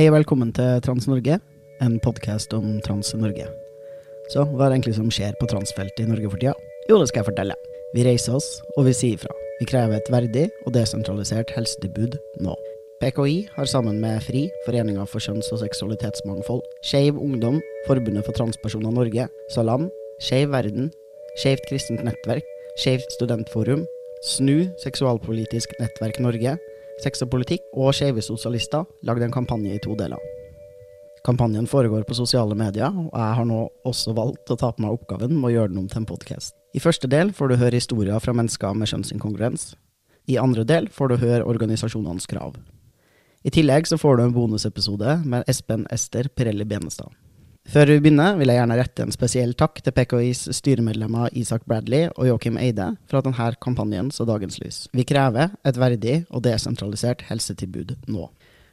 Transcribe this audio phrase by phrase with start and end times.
[0.00, 1.34] Hei og velkommen til Trans-Norge,
[1.84, 3.44] en podkast om trans i Norge.
[4.32, 6.54] Så hva er det egentlig som skjer på transfeltet i Norge for tida?
[6.88, 7.58] Jo, det skal jeg fortelle.
[7.96, 9.32] Vi reiser oss, og vi sier ifra.
[9.58, 12.54] Vi krever et verdig og desentralisert helsetilbud nå.
[13.00, 18.92] PKI har sammen med FRI, Foreninga for kjønns- og seksualitetsmangfold, Skeiv Ungdom, Forbundet for transpersoner
[18.92, 19.88] Norge, Salam,
[20.20, 20.90] Skeiv Verden,
[21.40, 22.44] Skeivt kristent nettverk,
[22.76, 23.86] Skeivt studentforum,
[24.22, 26.58] SNU, Seksualpolitisk nettverk Norge,
[27.00, 30.20] Sex og politikk og Skeive sosialister lagde en kampanje i to deler.
[31.24, 34.96] Kampanjen foregår på sosiale medier, og jeg har nå også valgt å ta på meg
[35.00, 36.59] oppgaven med å gjøre den om til en podkast.
[36.70, 39.72] I første del får du høre historier fra mennesker med kjønnsinkongruens.
[40.30, 42.54] I andre del får du høre organisasjonenes krav.
[43.42, 47.10] I tillegg så får du en bonusepisode med Espen Ester Pirelli Benestad.
[47.70, 52.08] Før vi begynner, vil jeg gjerne rette en spesiell takk til PKIs styremedlemmer Isak Bradley
[52.14, 54.84] og Joakim Eide for at denne kampanjen så dagens lys.
[54.96, 58.28] Vi krever et verdig og desentralisert helsetilbud nå.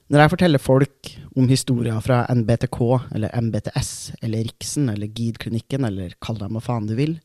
[0.07, 2.79] Når jeg forteller folk om historier fra NBTK
[3.17, 3.91] eller MBTS
[4.21, 7.17] eller Riksen eller GID-klinikken eller kall dem hva faen du vil,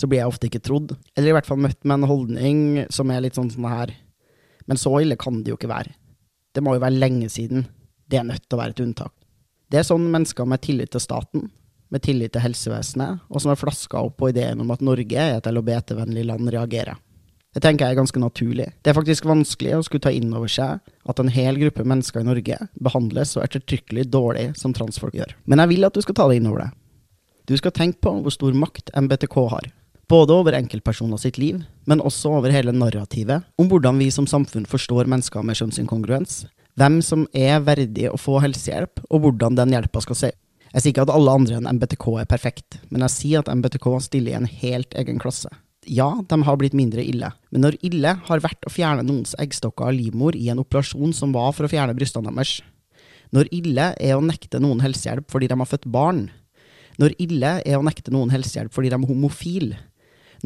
[0.00, 2.60] så blir jeg ofte ikke trodd, eller i hvert fall møtt med en holdning
[2.92, 3.92] som er litt sånn sånn her
[4.70, 5.90] Men så ille kan det jo ikke være.
[6.54, 7.64] Det må jo være lenge siden.
[8.06, 9.12] Det er nødt til å være et unntak.
[9.70, 11.48] Det er sånn mennesker med tillit til staten,
[11.90, 15.38] med tillit til helsevesenet, og som er flaska opp på ideen om at Norge er
[15.38, 17.00] et LHBT-vennlig land, reagerer.
[17.50, 18.68] Det tenker jeg er ganske naturlig.
[18.78, 20.78] Det er faktisk vanskelig å skulle ta inn over seg
[21.10, 25.34] at en hel gruppe mennesker i Norge behandles så ettertrykkelig dårlig som transfolk gjør.
[25.50, 26.76] Men jeg vil at du skal ta det inn over deg.
[27.50, 29.66] Du skal tenke på hvor stor makt MBTK har.
[30.10, 34.64] Både over enkeltpersoner sitt liv, men også over hele narrativet om hvordan vi som samfunn
[34.66, 40.02] forstår mennesker med kjønnsinkongruens, hvem som er verdig å få helsehjelp, og hvordan den hjelpa
[40.02, 40.30] skal se.
[40.72, 43.86] Jeg sier ikke at alle andre enn MBTK er perfekt, men jeg sier at MBTK
[44.02, 45.52] stiller i en helt egen klasse.
[45.86, 49.92] Ja, de har blitt mindre ille, men når ille har vært å fjerne noens eggstokker
[49.92, 52.56] av livmor i en operasjon som var for å fjerne brystene deres,
[53.30, 56.26] når ille er å nekte noen helsehjelp fordi de har født barn,
[56.98, 59.78] når ille er å nekte noen helsehjelp fordi de er homofile,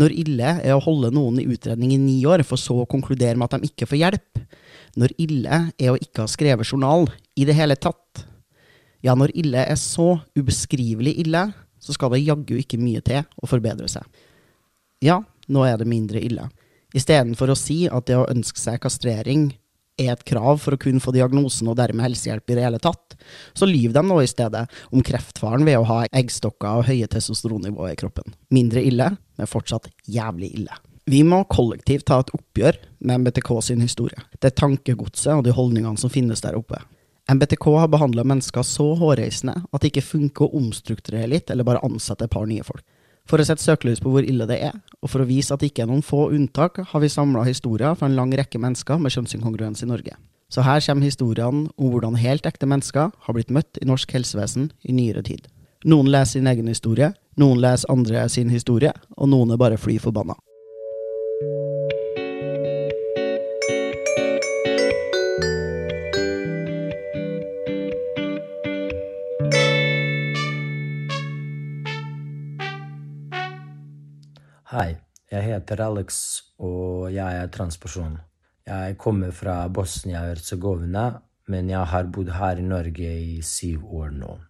[0.01, 3.39] når ille er å holde noen i utredning i ni år for så å konkludere
[3.39, 4.43] med at de ikke får hjelp,
[4.99, 8.25] når ille er å ikke ha skrevet journal i det hele tatt.
[9.05, 11.49] Ja, når ille er så ubeskrivelig ille,
[11.83, 14.07] så skal det jaggu ikke mye til å forbedre seg.
[15.05, 15.21] Ja,
[15.53, 16.49] nå er det mindre ille.
[16.95, 19.51] Istedenfor å si at det å ønske seg kastrering
[20.01, 23.15] er et krav for å kunne få diagnosen og dermed helsehjelp i det hele tatt,
[23.55, 27.95] så lyver de nå i stedet om kreftfaren ved å ha eggstokker og høye testosteronnivåer
[27.95, 28.35] i kroppen.
[28.55, 30.81] Mindre ille, men fortsatt jævlig ille.
[31.11, 36.01] Vi må kollektivt ta et oppgjør med MBTK sin historie, det tankegodset og de holdningene
[36.01, 36.81] som finnes der oppe.
[37.29, 41.83] MBTK har behandla mennesker så hårreisende at det ikke funker å omstrukturere litt eller bare
[41.85, 42.85] ansette et par nye folk.
[43.29, 45.71] For å sette søkelys på hvor ille det er, og for å vise at det
[45.71, 49.15] ikke er noen få unntak, har vi samla historier fra en lang rekke mennesker med
[49.15, 50.17] kjønnsinkongruens i Norge.
[50.53, 54.69] Så her kommer historiene om hvordan helt ekte mennesker har blitt møtt i norsk helsevesen
[54.85, 55.49] i nyere tid.
[55.85, 58.89] Noen leser sin egen historie, noen leser andre sin historie,
[59.21, 60.33] og noen er bare fly forbanna.
[74.73, 74.97] Hei,
[75.29, 76.17] jeg heter Alex,
[76.57, 78.17] og jeg er transperson.
[78.65, 81.11] Jeg kommer fra Bosnia-Hercegovina,
[81.53, 84.41] men jeg har bodd her i Norge i syv år nå.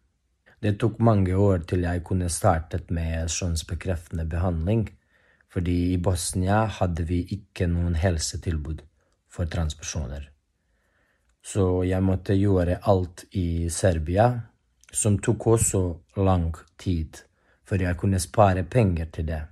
[0.64, 4.86] Det tok mange år til jeg kunne startet med kjønnsbekreftende behandling,
[5.52, 8.80] fordi i Bosnia hadde vi ikke noen helsetilbud
[9.28, 10.30] for transpersoner.
[11.44, 14.30] Så jeg måtte gjøre alt i Serbia,
[14.88, 15.82] som tok også
[16.24, 17.20] lang tid,
[17.68, 19.42] for jeg kunne spare penger til det.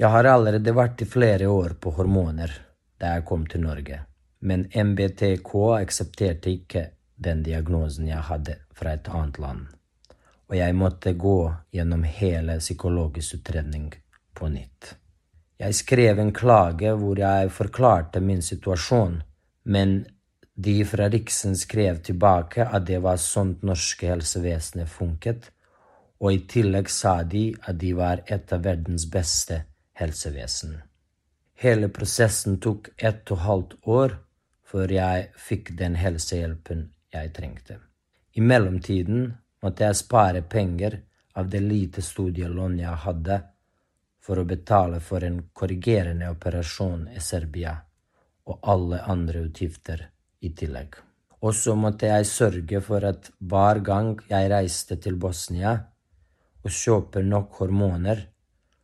[0.00, 2.56] Jeg har allerede vært i flere år på hormoner
[2.96, 4.00] da jeg kom til Norge,
[4.40, 5.52] men MBTK
[5.82, 6.88] aksepterte ikke
[7.20, 9.66] den diagnosen jeg hadde fra et annet land,
[10.48, 11.38] og jeg måtte gå
[11.72, 13.92] gjennom hele psykologisk utredning
[14.34, 14.94] på nytt.
[15.58, 19.22] Jeg skrev en klage hvor jeg forklarte min situasjon,
[19.64, 20.04] men
[20.54, 25.50] de fra Riksen skrev tilbake at det var sånt norske helsevesenet funket,
[26.20, 29.64] og i tillegg sa de at de var et av verdens beste
[29.98, 30.76] helsevesen.
[31.54, 34.18] Hele prosessen tok ett og halvt år
[34.66, 37.78] før jeg fikk den helsehjelpen jeg trengte.
[38.34, 40.98] I mellomtiden måtte jeg spare penger
[41.40, 43.40] av det lite studielån jeg hadde,
[44.24, 47.74] for å betale for en korrigerende operasjon i Serbia
[48.48, 50.04] og alle andre utgifter
[50.44, 50.96] i tillegg.
[51.44, 55.74] Og så måtte jeg sørge for at hver gang jeg reiste til Bosnia
[56.64, 58.22] og kjøpe nok hormoner,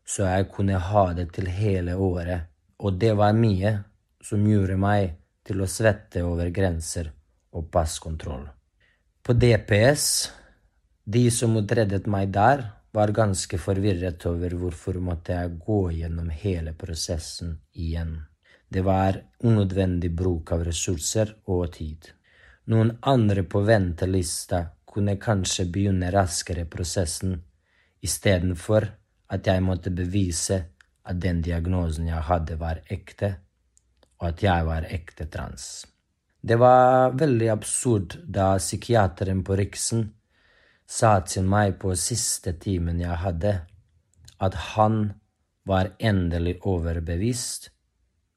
[0.04, 2.50] så jeg kunne ha det til hele året.
[2.80, 3.72] Og det var mye
[4.24, 5.14] som gjorde meg
[5.46, 7.08] til å svette over grenser
[7.56, 8.44] og passkontroll.
[9.24, 10.04] På DPS,
[11.04, 16.72] de som utredet meg der, var ganske forvirret over hvorfor måtte jeg gå gjennom hele
[16.74, 18.16] prosessen igjen.
[18.68, 22.10] Det var unødvendig bruk av ressurser og tid.
[22.70, 27.36] Noen andre på ventelista kunne kanskje begynne raskere prosessen,
[28.02, 28.86] istedenfor
[29.30, 30.58] at jeg måtte bevise
[31.06, 33.36] at den diagnosen jeg hadde, var ekte,
[34.20, 35.86] og at jeg var ekte trans.
[36.42, 40.08] Det var veldig absurd da psykiateren på Riksen
[40.90, 43.52] sa til meg på siste timen jeg hadde,
[44.42, 45.12] at han
[45.68, 47.70] var endelig overbevist,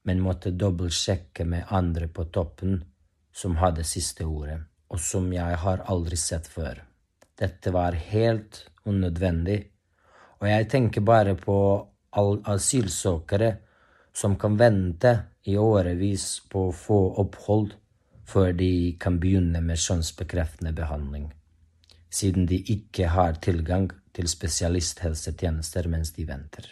[0.04, 2.82] men måtte dobbeltsjekke med andre på toppen
[3.34, 4.60] som hadde siste ordet,
[4.92, 6.82] og som jeg har aldri sett før.
[7.34, 9.58] Dette var helt unødvendig,
[10.38, 11.56] og jeg tenker bare på
[12.14, 13.54] asylsøkere
[14.14, 15.16] som kan vente
[15.50, 17.72] i årevis på å få opphold
[18.28, 21.32] før de kan begynne med kjønnsbekreftende behandling,
[22.14, 26.68] siden de ikke har tilgang til spesialisthelsetjenester mens de venter.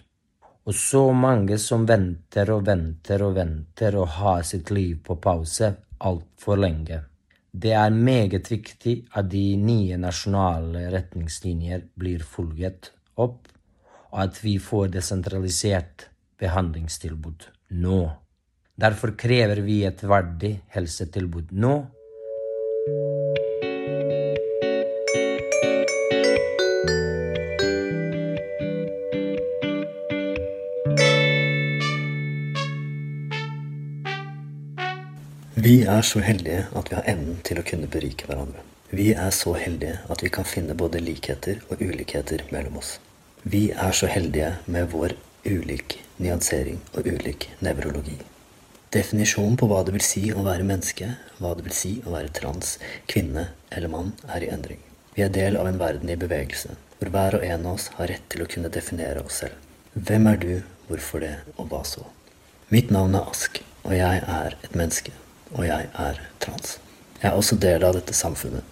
[0.62, 5.72] Og så mange som venter og venter og venter og har sitt liv på pause
[6.06, 7.00] altfor lenge.
[7.52, 13.50] Det er meget viktig at de nye nasjonale retningslinjer blir fulgt opp,
[14.12, 16.06] og at vi får desentralisert
[16.40, 17.48] behandlingstilbud
[17.82, 18.00] nå.
[18.82, 21.74] Derfor krever vi et verdig helsetilbud nå.
[35.62, 38.64] Vi er så heldige at vi har evnen til å kunne berike hverandre.
[38.90, 42.96] Vi er så heldige at vi kan finne både likheter og ulikheter mellom oss.
[43.46, 45.14] Vi er så heldige med vår
[45.46, 48.16] ulik nyansering og ulik nevrologi.
[48.90, 52.34] Definisjonen på hva det vil si å være menneske, hva det vil si å være
[52.40, 52.74] trans,
[53.06, 54.82] kvinne eller mann, er i endring.
[55.14, 58.10] Vi er del av en verden i bevegelse, hvor hver og en av oss har
[58.10, 59.62] rett til å kunne definere oss selv.
[59.94, 60.54] Hvem er du,
[60.90, 62.08] hvorfor det, og hva så?
[62.74, 65.14] Mitt navn er Ask, og jeg er et menneske
[65.54, 66.78] og jeg er trans.
[67.22, 68.64] Jeg er også del av dette samfunnet.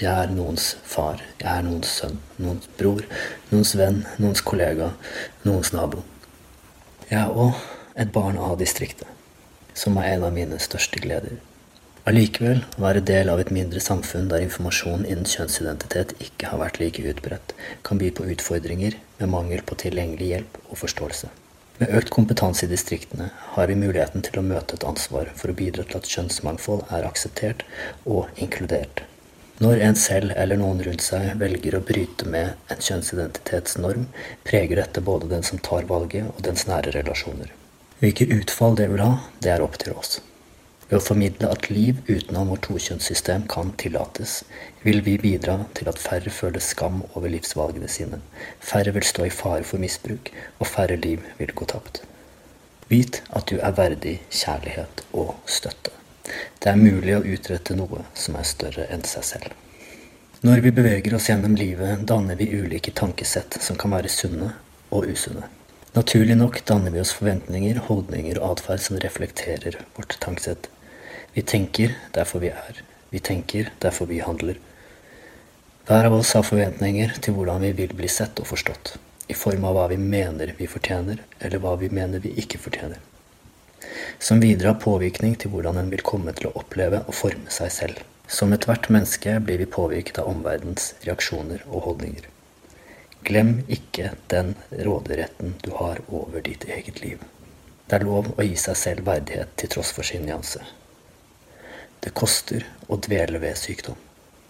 [0.00, 3.04] Jeg er noens far, jeg er noens sønn, noens bror,
[3.52, 4.90] noens venn, noens kollega,
[5.46, 6.02] noens nabo.
[7.06, 7.60] Jeg er òg
[8.02, 9.06] et barn av distriktet,
[9.74, 11.38] som er en av mine største gleder.
[12.10, 16.82] Allikevel, å være del av et mindre samfunn der informasjon innen kjønnsidentitet ikke har vært
[16.82, 17.54] like utbredt,
[17.86, 21.30] kan by på utfordringer med mangel på tilgjengelig hjelp og forståelse.
[21.78, 25.56] Med økt kompetanse i distriktene har vi muligheten til å møte et ansvar for å
[25.58, 27.64] bidra til at kjønnsmangfold er akseptert
[28.04, 29.02] og inkludert.
[29.62, 34.06] Når en selv eller noen rundt seg velger å bryte med en kjønnsidentitetsnorm,
[34.46, 37.50] preger dette både den som tar valget og dens nære relasjoner.
[37.98, 39.12] Hvilke utfall det vil ha,
[39.42, 40.20] det er opp til oss.
[40.88, 44.42] Ved å formidle at liv utenom vårt tokjønnssystem kan tillates,
[44.84, 48.20] vil vi bidra til at færre føler skam over livsvalgene sine,
[48.60, 50.28] færre vil stå i fare for misbruk,
[50.60, 52.02] og færre liv vil gå tapt.
[52.90, 55.94] Vit at du er verdig kjærlighet og støtte.
[56.60, 59.56] Det er mulig å utrette noe som er større enn seg selv.
[60.44, 64.50] Når vi beveger oss gjennom livet, danner vi ulike tankesett som kan være sunne
[64.92, 65.48] og usunne.
[65.96, 70.68] Naturlig nok danner vi oss forventninger, holdninger og atferd som reflekterer vårt tankesett.
[71.34, 72.82] Vi tenker, derfor vi er.
[73.10, 74.58] Vi tenker, derfor vi handler.
[75.86, 78.92] Hver av oss har forventninger til hvordan vi vil bli sett og forstått,
[79.26, 83.00] i form av hva vi mener vi fortjener, eller hva vi mener vi ikke fortjener.
[84.22, 87.74] Som videre har påvirkning til hvordan en vil komme til å oppleve og forme seg
[87.74, 87.98] selv.
[88.30, 92.30] Som ethvert menneske blir vi påvirket av omverdens reaksjoner og holdninger.
[93.26, 97.18] Glem ikke den råderetten du har over ditt eget liv.
[97.90, 100.62] Det er lov å gi seg selv verdighet til tross for sin nyanse.
[102.04, 103.96] Det koster å dvele ved sykdom.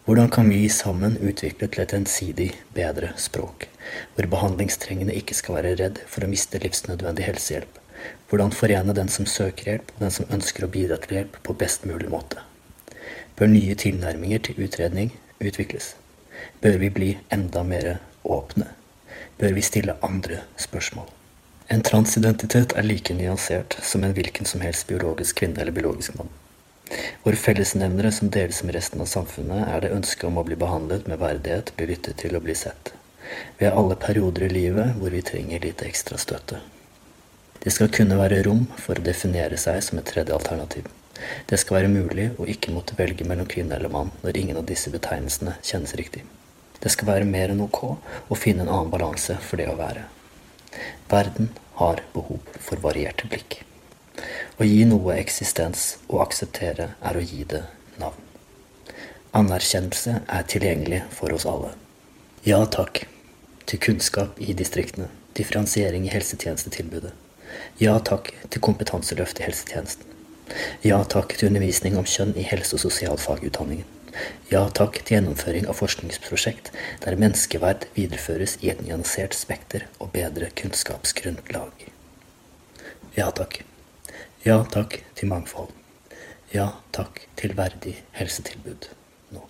[0.05, 3.69] Hvordan kan vi sammen utvikle til et ensidig bedre språk,
[4.17, 7.79] hvor behandlingstrengende ikke skal være redd for å miste livsnødvendig helsehjelp?
[8.29, 11.55] Hvordan forene den som søker hjelp, og den som ønsker å bidra til hjelp, på
[11.63, 12.43] best mulig måte?
[13.39, 15.95] Bør nye tilnærminger til utredning utvikles?
[16.61, 17.93] Bør vi bli enda mer
[18.27, 18.73] åpne,
[19.39, 21.07] bør vi stille andre spørsmål.
[21.71, 26.35] En transidentitet er like nyansert som en hvilken som helst biologisk kvinne eller biologisk mann.
[27.25, 31.09] Våre fellesnevnere som deles med resten av samfunnet, er det ønsket om å bli behandlet
[31.09, 32.93] med verdighet, bli lyttet til og bli sett.
[33.59, 36.61] Vi har alle perioder i livet hvor vi trenger litt ekstra støtte.
[37.65, 40.91] Det skal kunne være rom for å definere seg som et tredje alternativ.
[41.49, 44.67] Det skal være mulig å ikke måtte velge mellom kvinne eller mann når ingen av
[44.69, 46.27] disse betegnelsene kjennes riktig.
[46.83, 47.81] Det skal være mer enn ok
[48.29, 50.05] å finne en annen balanse for det å være.
[51.09, 51.49] Verden
[51.81, 53.63] har behov for varierte blikk.
[54.65, 57.59] Å gi noe eksistens og akseptere er å gi det
[58.01, 58.23] navn.
[59.37, 61.75] Anerkjennelse er tilgjengelig for oss alle.
[62.49, 63.03] Ja takk
[63.69, 67.13] til kunnskap i distriktene, differensiering i helsetjenestetilbudet.
[67.83, 70.09] Ja takk til kompetanseløft i helsetjenesten.
[70.87, 74.17] Ja takk til undervisning om kjønn i helse- og sosialfagutdanningen.
[74.49, 76.73] Ja takk til gjennomføring av forskningsprosjekt
[77.05, 81.89] der menneskeverd videreføres i et nyansert spekter og bedre kunnskapsgrunnlag.
[83.21, 83.61] Ja takk.
[84.45, 85.71] Ja takk til mangfold.
[86.53, 88.91] Ja takk til verdig helsetilbud
[89.33, 89.41] nå.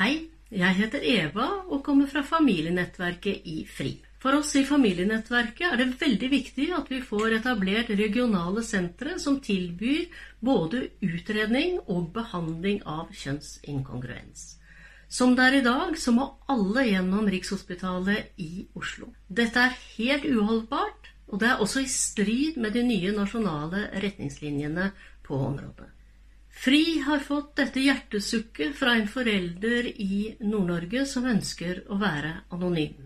[0.00, 3.98] Hei, jeg heter Eva og kommer fra familienettverket i FRI.
[4.18, 9.40] For oss i familienettverket er det veldig viktig at vi får etablert regionale sentre som
[9.44, 10.06] tilbyr
[10.40, 14.54] både utredning og behandling av kjønnsinkongruens.
[15.08, 19.12] Som det er i dag, så må alle gjennom Rikshospitalet i Oslo.
[19.28, 24.90] Dette er helt uholdbart, og det er også i strid med de nye nasjonale retningslinjene
[25.26, 25.92] på området.
[26.56, 33.05] FRI har fått dette hjertesukket fra en forelder i Nord-Norge som ønsker å være anonym.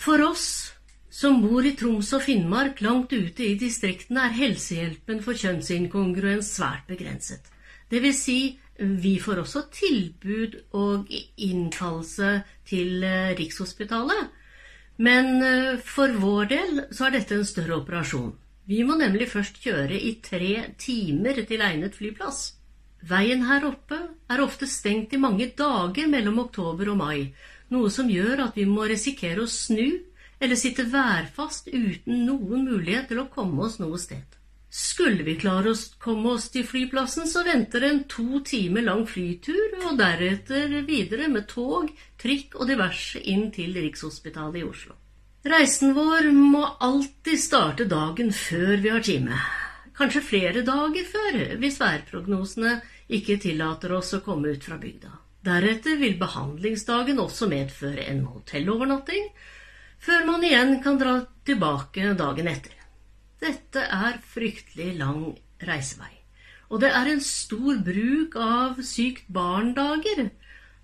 [0.00, 0.72] For oss
[1.12, 6.86] som bor i Troms og Finnmark langt ute i distriktene, er helsehjelpen for kjønnsinkongruens svært
[6.88, 7.50] begrenset.
[7.90, 8.38] Det vil si,
[8.78, 12.30] vi får også tilbud og innkallelse
[12.70, 14.30] til eh, Rikshospitalet.
[15.04, 18.32] Men eh, for vår del så er dette en større operasjon.
[18.70, 22.54] Vi må nemlig først kjøre i tre timer til egnet flyplass.
[23.10, 23.98] Veien her oppe
[24.32, 27.32] er ofte stengt i mange dager mellom oktober og mai,
[27.74, 30.00] noe som gjør at vi må risikere å snu
[30.40, 34.24] eller sitte værfast uten noen mulighet til å komme oss noe sted.
[34.70, 39.80] Skulle vi klare å komme oss til flyplassen, så venter en to timer lang flytur,
[39.82, 41.90] og deretter videre med tog,
[42.22, 44.94] trikk og diverse inn til Rikshospitalet i Oslo.
[45.50, 49.40] Reisen vår må alltid starte dagen før vi har time.
[49.98, 52.78] Kanskje flere dager før, hvis værprognosene
[53.10, 55.10] ikke tillater oss å komme ut fra bygda.
[55.46, 59.30] Deretter vil behandlingsdagen også medføre en hotellovernatting,
[60.00, 61.14] før man igjen kan dra
[61.48, 62.76] tilbake dagen etter.
[63.40, 65.22] Dette er fryktelig lang
[65.64, 66.12] reisevei.
[66.68, 70.28] Og det er en stor bruk av sykt barn-dager,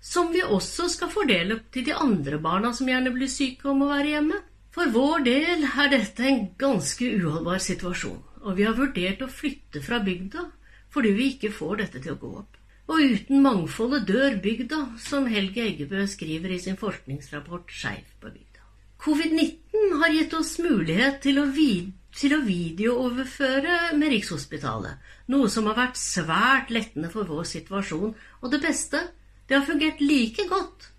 [0.01, 3.91] som vi også skal fordele til de andre barna som gjerne blir syke og må
[3.93, 4.41] være hjemme.
[4.73, 9.81] For vår del er dette en ganske uholdbar situasjon, og vi har vurdert å flytte
[9.85, 10.49] fra bygda
[10.93, 12.56] fordi vi ikke får dette til å gå opp.
[12.87, 18.63] Og uten mangfoldet dør bygda, som Helge Eggebø skriver i sin forskningsrapport Skeiv på bygda.
[19.03, 25.03] Covid-19 har gitt oss mulighet til å, vid til å videooverføre med Rikshospitalet,
[25.33, 29.03] noe som har vært svært lettende for vår situasjon, og det beste,
[29.47, 30.89] det har fungert like godt.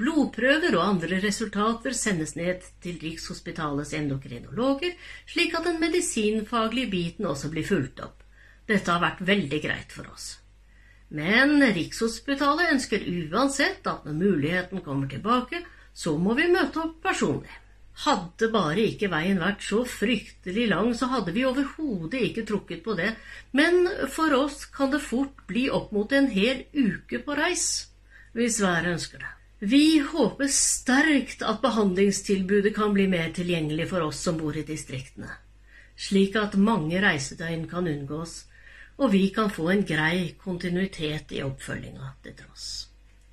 [0.00, 4.94] Blodprøver og andre resultater sendes ned til Rikshospitalets endokrinologer,
[5.28, 8.22] slik at den medisinfaglige biten også blir fulgt opp.
[8.68, 10.36] Dette har vært veldig greit for oss.
[11.10, 17.50] Men Rikshospitalet ønsker uansett at når muligheten kommer tilbake, så må vi møte opp personlig.
[18.00, 22.94] Hadde bare ikke veien vært så fryktelig lang, så hadde vi overhodet ikke trukket på
[22.96, 23.10] det,
[23.52, 27.66] men for oss kan det fort bli opp mot en hel uke på reis,
[28.32, 29.34] hvis været ønsker det.
[29.60, 35.34] Vi håper sterkt at behandlingstilbudet kan bli mer tilgjengelig for oss som bor i distriktene,
[36.00, 38.46] slik at mange reisedøgn kan unngås,
[39.00, 42.66] og vi kan få en grei kontinuitet i oppfølginga til tross.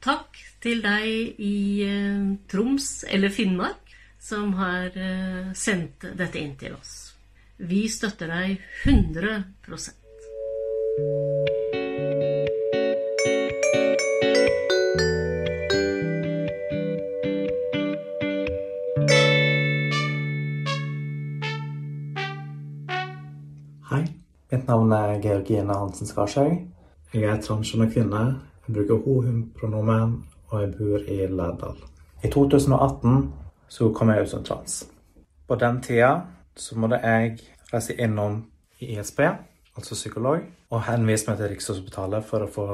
[0.03, 3.95] Takk til deg i eh, Troms eller Finnmark
[4.27, 7.13] som har eh, sendt dette inn til oss.
[7.57, 9.43] Vi støtter deg 100
[24.67, 26.57] mitt navn er Georgine Hansen Skarshaug.
[27.13, 28.39] Jeg er transkjønnet kvinne.
[28.67, 31.77] Jeg bruker hun-pronomen, og jeg bor i Lærdal.
[32.23, 33.33] I 2018
[33.69, 34.89] så kom jeg ut som trans.
[35.47, 36.21] På den tida
[36.55, 37.39] så måtte jeg
[37.71, 38.43] reise innom
[38.79, 39.19] ISP,
[39.75, 42.67] altså psykolog, og henvise meg til Rikshospitalet for å få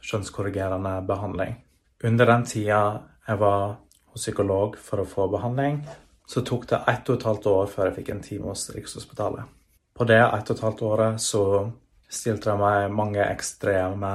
[0.00, 1.58] kjønnskorrigerende behandling.
[2.04, 2.80] Under den tida
[3.28, 3.76] jeg var
[4.14, 5.82] hos psykolog for å få behandling,
[6.26, 9.44] så tok det ett og et halvt år før jeg fikk en time hos Rikshospitalet.
[9.94, 11.44] På det ett og et halvt året så
[12.10, 14.14] stilte jeg meg mange ekstreme,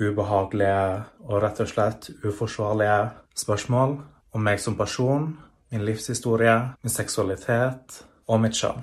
[0.00, 2.98] ubehagelige og rett og slett uforsvarlige
[3.38, 3.94] spørsmål
[4.34, 5.30] om meg som person,
[5.72, 8.82] min livshistorie, min seksualitet og mitt kjønn.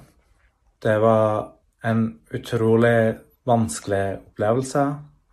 [0.81, 1.51] Det var
[1.85, 4.85] en utrolig vanskelig opplevelse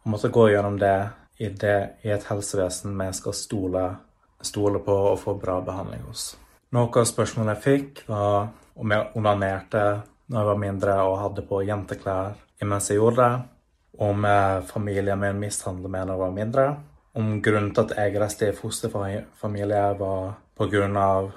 [0.04, 0.98] å måtte gå gjennom det
[1.38, 3.86] i, det, i et helsevesen vi skal stole,
[4.42, 6.32] stole på og få bra behandling hos.
[6.74, 9.84] Noe av spørsmålet jeg fikk, var om jeg onanerte
[10.28, 12.37] når jeg var mindre og hadde på jenteklær
[12.68, 13.42] mens jeg gjorde det.
[13.99, 14.26] Om
[14.68, 16.64] familien min mishandlet meg når jeg var mindre.
[17.18, 21.30] Om grunnen til at jeg reiste i fosterfamilie, var pga.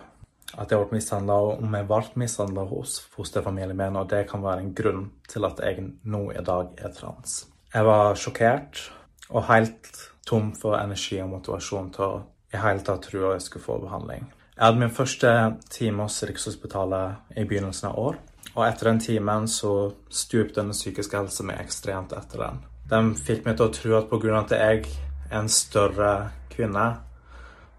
[0.57, 4.43] at jeg ble mishandla, og om jeg ble mishandla hos fosterfamilien min, og det kan
[4.43, 7.47] være en grunn til at jeg nå i dag er trans.
[7.73, 8.91] Jeg var sjokkert
[9.29, 9.87] og helt
[10.27, 12.21] tom for energi og motivasjon til å
[12.51, 14.27] i hele tatt tro at jeg skulle få behandling.
[14.57, 15.29] Jeg hadde min første
[15.71, 18.19] time hos Rikshospitalet i begynnelsen av år.
[18.55, 22.59] Og etter den timen så stupte den psykiske helsen meg ekstremt etter den.
[22.91, 24.39] De fikk meg til å tro at pga.
[24.39, 24.83] at jeg
[25.29, 26.87] er en større kvinne,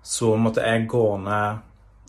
[0.02, 1.58] så måtte jeg gå ned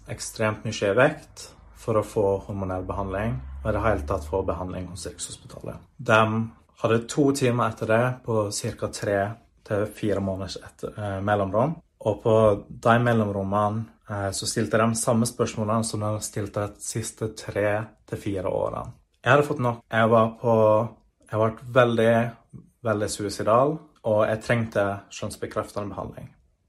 [0.09, 4.43] ekstremt mye i vekt for å få hormonell behandling, og i det hele tatt få
[4.47, 5.79] behandling hos Rikshospitalet.
[5.97, 6.19] De
[6.83, 8.87] hadde to timer etter det på ca.
[8.87, 9.19] tre
[9.63, 11.75] til fire måneders etter, eh, mellomrom.
[11.99, 12.35] Og på
[12.67, 18.21] de mellomrommene eh, så stilte de samme spørsmålene som de stilte de siste tre til
[18.21, 18.93] fire årene.
[19.23, 19.81] Jeg hadde fått nok.
[19.91, 20.53] Jeg var på
[21.33, 22.15] Jeg ble veldig,
[22.85, 23.71] veldig suicidal,
[24.05, 26.27] og jeg trengte kjønnsbekreftende behandling.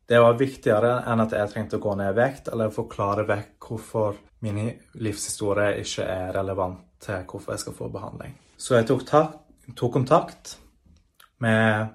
[0.09, 3.69] Det var viktigere enn at jeg trengte å gå ned i vekt eller forklare vekk
[3.69, 4.63] hvorfor min
[5.05, 8.33] livshistorie ikke er relevant til hvorfor jeg skal få behandling.
[8.57, 9.05] Så jeg tok,
[9.77, 10.57] tok kontakt
[11.45, 11.93] med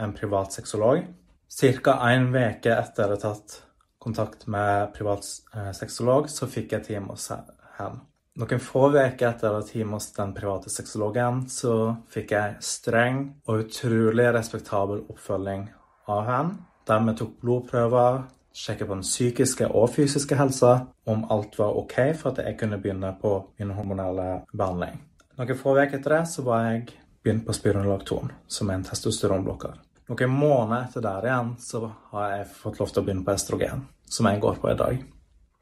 [0.00, 1.06] en privat sexolog
[1.50, 1.96] Ca.
[2.12, 3.56] en uke etter jeg hadde tatt
[4.00, 8.04] kontakt med privat eh, sexolog, så fikk jeg time hos henne.
[8.38, 13.64] Noen få uker etter at time hos den private sexologen, så fikk jeg streng og
[13.64, 15.66] utrolig respektabel oppfølging
[16.10, 16.60] av henne.
[16.86, 18.22] Der vi tok blodprøver,
[18.54, 20.72] sjekket på den psykiske og fysiske helsa,
[21.10, 25.02] om alt var OK for at jeg kunne begynne på min hormonelle behandling.
[25.38, 26.86] Noen få uker etter det så var jeg
[27.24, 29.74] begynt på spironolakton, som er en testosteronblokker.
[30.10, 31.82] Noen måneder etter der igjen så
[32.14, 35.04] har jeg fått lov til å begynne på estrogen, som jeg går på i dag.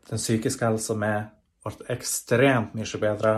[0.09, 1.13] Den psykiske helsa mi
[1.69, 3.35] ble ekstremt mye bedre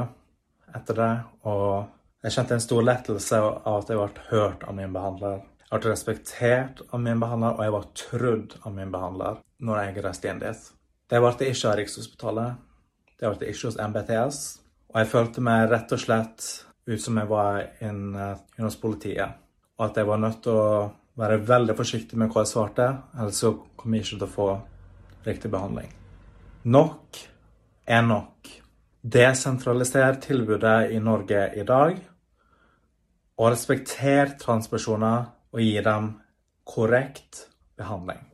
[0.77, 1.13] etter det,
[1.51, 5.41] og jeg kjente en stor lettelse av at jeg ble hørt av min behandler.
[5.71, 10.05] Jeg ble respektert av min behandler, og jeg ble trodd av min behandler når jeg
[10.05, 10.67] reiste inn dit.
[11.11, 12.59] Det ble ikke av Rikshospitalet.
[13.21, 14.41] Det ble ikke hos MBTS.
[14.91, 16.47] Og jeg følte meg rett og slett
[16.91, 19.39] ut som jeg var inne hos politiet.
[19.79, 20.71] Og at jeg var nødt til å
[21.21, 24.49] være veldig forsiktig med hva jeg svarte, ellers så kommer jeg ikke til å få
[25.27, 25.91] riktig behandling.
[26.69, 27.21] Nok
[27.91, 28.49] er nok.
[29.03, 32.01] Desentraliser tilbudet i Norge i dag,
[33.41, 36.13] og respekter transpersoner og gi dem
[36.69, 38.31] korrekt behandling.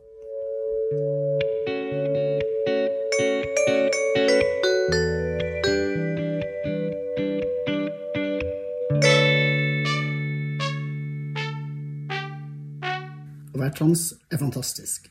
[13.76, 15.10] trans er fantastisk.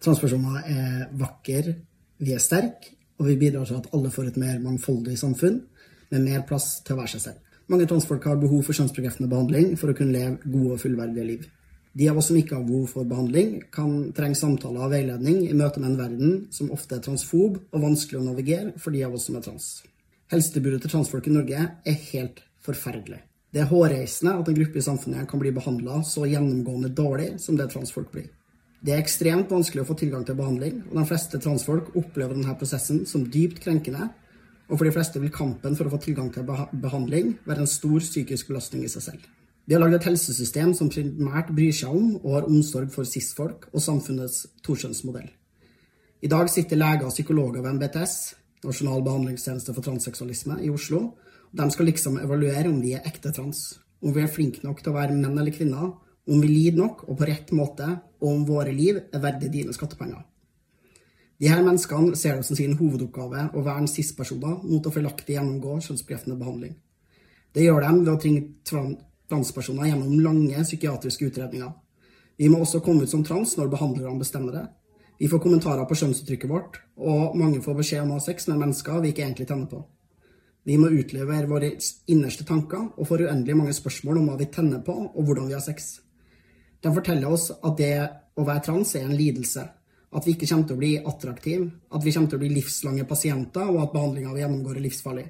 [0.00, 1.74] Transpersoner er vakre,
[2.18, 5.60] vi er sterke, og vi bidrar til at alle får et mer mangfoldig samfunn
[6.12, 7.42] med mer plass til å være seg selv.
[7.72, 11.46] Mange transfolk har behov for kjønnsbekreftende behandling for å kunne leve gode og fullverdige liv.
[11.96, 15.56] De av oss som ikke har behov for behandling, kan trenge samtaler og veiledning i
[15.56, 19.16] møte med en verden som ofte er transfob og vanskelig å navigere for de av
[19.16, 19.70] oss som er trans.
[20.30, 23.22] Helsetilbudet til transfolk i Norge er helt forferdelig.
[23.54, 27.56] Det er hårreisende at en gruppe i samfunnet kan bli behandla så gjennomgående dårlig som
[27.56, 28.28] det transfolk blir.
[28.86, 32.52] Det er ekstremt vanskelig å få tilgang til behandling, og de fleste transfolk opplever denne
[32.54, 34.12] prosessen som dypt krenkende,
[34.68, 37.98] og for de fleste vil kampen for å få tilgang til behandling være en stor
[38.04, 39.24] psykisk belastning i seg selv.
[39.66, 43.66] De har lagd et helsesystem som primært bryr seg om og har omsorg for cis-folk
[43.72, 45.32] og samfunnets tokjønnsmodell.
[46.22, 48.16] I dag sitter leger og psykologer ved NBTS,
[48.66, 51.16] Nasjonal behandlingstjeneste for transseksualisme, i Oslo,
[51.54, 54.94] de skal liksom evaluere om vi er ekte trans, om vi er flinke nok til
[54.94, 55.92] å være menn eller kvinner,
[56.26, 57.86] om vi lider nok og på rett måte,
[58.20, 60.24] og om våre liv er verdig dine skattepenger.
[61.36, 65.76] De her menneskene ser det som sin hovedoppgave å verne cis-personer mot å feilaktig gjennomgå
[65.84, 66.72] kjønnsbekreftende behandling.
[67.52, 68.86] Det gjør de ved å tvinge
[69.28, 71.74] transpersoner gjennom lange psykiatriske utredninger.
[72.36, 74.64] Vi må også komme ut som trans når behandlerne bestemmer det.
[75.20, 78.60] Vi får kommentarer på kjønnsuttrykket vårt, og mange får beskjed om å ha sex med
[78.64, 79.80] mennesker vi ikke egentlig tenner på.
[80.66, 81.70] Vi må utlevere våre
[82.10, 85.56] innerste tanker og får uendelig mange spørsmål om hva vi tenner på, og hvordan vi
[85.56, 86.00] har sex.
[86.86, 87.94] De forteller oss at det
[88.38, 89.72] å være trans er en lidelse,
[90.16, 93.04] At vi ikke kommer til å bli attraktive, at vi kommer til å bli livslange
[93.04, 95.24] pasienter, og at behandlinga vi gjennomgår, er livsfarlig.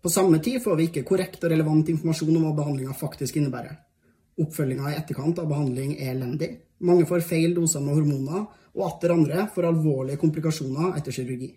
[0.00, 3.74] På samme tid får vi ikke korrekt og relevant informasjon om hva behandlinga faktisk innebærer.
[4.40, 6.50] Oppfølginga i etterkant av behandling er elendig.
[6.86, 11.52] Mange får feil doser med hormoner, og atter andre får alvorlige komplikasjoner etter kirurgi.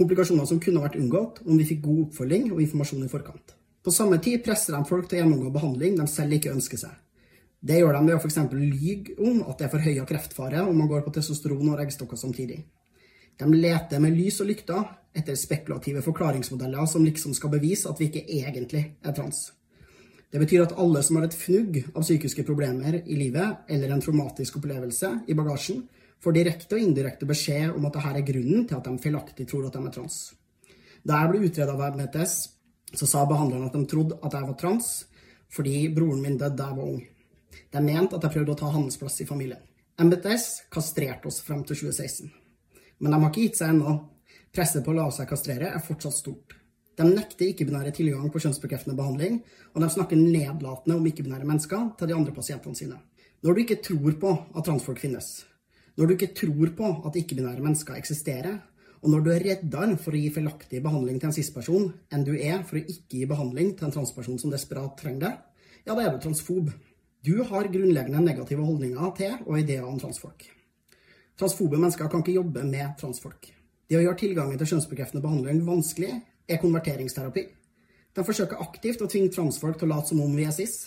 [0.00, 3.58] Komplikasjoner som kunne vært unngått om vi fikk god oppfølging og informasjon i forkant.
[3.82, 6.94] På samme tid presser de folk til å gjennomgå behandling de selv ikke ønsker seg.
[7.60, 8.38] Det gjør de ved å f.eks.
[8.56, 12.62] lyge om at det er forhøya kreftfare om man går på testosteron og eggstokker samtidig.
[13.40, 14.80] De leter med lys og lykter
[15.16, 19.50] etter spekulative forklaringsmodeller som liksom skal bevise at vi ikke egentlig er trans.
[20.30, 24.02] Det betyr at alle som har et fnugg av psykiske problemer i livet, eller en
[24.04, 25.82] traumatisk opplevelse i bagasjen,
[26.22, 29.66] får direkte og indirekte beskjed om at dette er grunnen til at de feilaktig tror
[29.66, 30.18] at de er trans.
[31.02, 32.36] Da jeg ble utreda av MTS,
[32.94, 34.90] så sa behandleren at de trodde at jeg var trans
[35.50, 37.00] fordi broren min døde da jeg var ung.
[37.70, 39.60] De mente at jeg prøvde å ta hans plass i familien.
[40.00, 42.30] MBTS kastrerte oss frem til 2016.
[43.00, 43.98] Men de har ikke gitt seg ennå.
[44.50, 46.56] Presset på å la seg kastrere er fortsatt stort.
[46.98, 49.38] De nekter ikke-binære tilgang på kjønnsbekreftende behandling,
[49.72, 52.98] og de snakker nedlatende om ikke-binære mennesker til de andre pasientene sine.
[53.40, 55.30] Når du ikke tror på at transfolk finnes,
[55.96, 58.58] når du ikke tror på at ikke-binære mennesker eksisterer,
[59.00, 62.34] og når du er reddere for å gi feilaktig behandling til en cis-person enn du
[62.36, 65.32] er for å ikke gi behandling til en transperson som desperat trenger det,
[65.86, 66.68] ja, da er du transfob.
[67.20, 70.46] Du har grunnleggende negative holdninger til og ideer om transfolk.
[71.36, 73.50] Transfobe mennesker kan ikke jobbe med transfolk.
[73.84, 76.14] Det å gjøre tilgangen til kjønnsbekreftende behandling vanskelig
[76.48, 77.42] er konverteringsterapi.
[78.16, 80.86] De forsøker aktivt å tvinge transfolk til å late som om vi er cis.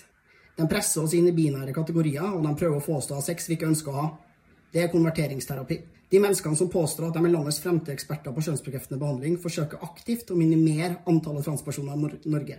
[0.58, 3.20] De presser oss inn i binære kategorier, og de prøver å få oss til å
[3.22, 4.08] ha sex vi ikke ønsker å ha.
[4.74, 5.78] Det er konverteringsterapi.
[6.10, 10.34] De menneskene som påstår at de er landets fremste eksperter på kjønnsbekreftende behandling, forsøker aktivt
[10.34, 12.58] å minimere antallet transpersoner i Norge.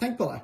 [0.00, 0.40] Tenk på det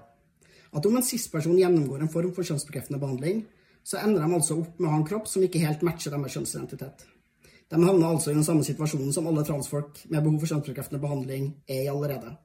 [0.72, 3.44] at om en cis-person gjennomgår en form for kjønnsbekreftende behandling,
[3.86, 6.34] så ender de altså opp med å ha en kropp som ikke helt matcher deres
[6.34, 7.06] kjønnsidentitet.
[7.70, 11.48] De havner altså i den samme situasjonen som alle transfolk med behov for kjønnsbekreftende behandling
[11.66, 12.36] er i allerede.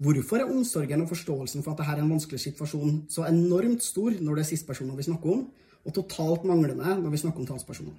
[0.00, 4.14] Hvorfor er omsorgen og forståelsen for at dette er en vanskelig situasjon så enormt stor
[4.16, 5.42] når det er cis-personer vi snakker om,
[5.84, 7.98] og totalt manglende når vi snakker om transpersoner?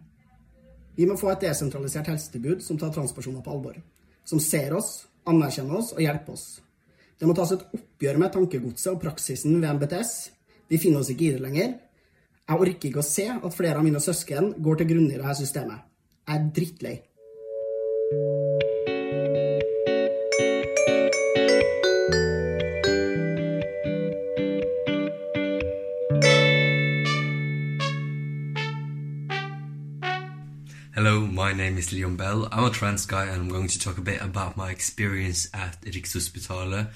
[0.96, 3.78] Vi må få et desentralisert helsetilbud som tar transpersoner på alvor.
[4.26, 6.48] Som ser oss, anerkjenner oss og hjelper oss.
[7.22, 10.14] Det må tas et oppgjør med tankegodset og praksisen ved MBTS.
[10.74, 11.76] Vi finner oss ikke i det lenger.
[12.50, 15.38] Jeg orker ikke å se at flere av mine søsken går til grunne i dette
[15.44, 15.86] systemet.
[16.26, 16.98] Jeg er drittlei.
[31.42, 32.48] My name is Leon Bell.
[32.52, 35.82] I'm a trans guy and I'm going to talk a bit about my experience at
[35.82, 36.92] Rikshospitalet.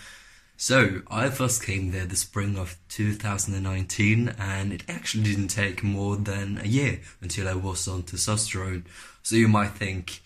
[0.55, 6.15] So, I first came there the spring of 2019 and it actually didn't take more
[6.15, 8.83] than a year until I was on testosterone.
[9.23, 10.21] So you might think,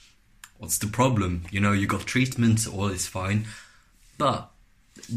[0.57, 1.43] what's the problem?
[1.49, 3.45] You know, you got treatment, all is fine.
[4.17, 4.51] But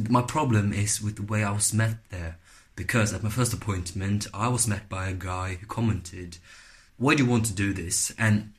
[0.09, 2.39] my problem is with the way I was met there.
[2.77, 6.39] Because at my first appointment, I was met by a guy who commented,
[6.99, 8.15] why do you want to do this?
[8.17, 8.53] And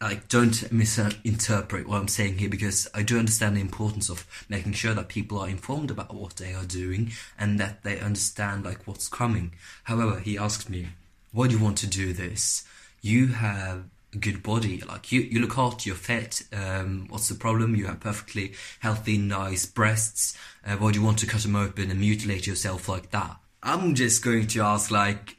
[0.00, 4.72] like, don't misinterpret what I'm saying here because I do understand the importance of making
[4.72, 8.86] sure that people are informed about what they are doing and that they understand like
[8.86, 9.52] what's coming.
[9.84, 10.88] However, he asked me,
[11.32, 12.64] why do you want to do this?
[13.02, 13.84] You have
[14.14, 16.42] a good body, like you, you look hot, you're fit.
[16.52, 17.76] Um, what's the problem?
[17.76, 20.36] You have perfectly healthy, nice breasts.
[20.66, 23.36] Uh, why do you want to cut them open and mutilate yourself like that?
[23.62, 25.36] I'm just going to ask, like,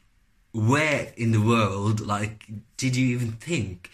[0.52, 2.46] where in the world, like,
[2.78, 3.90] did you even think?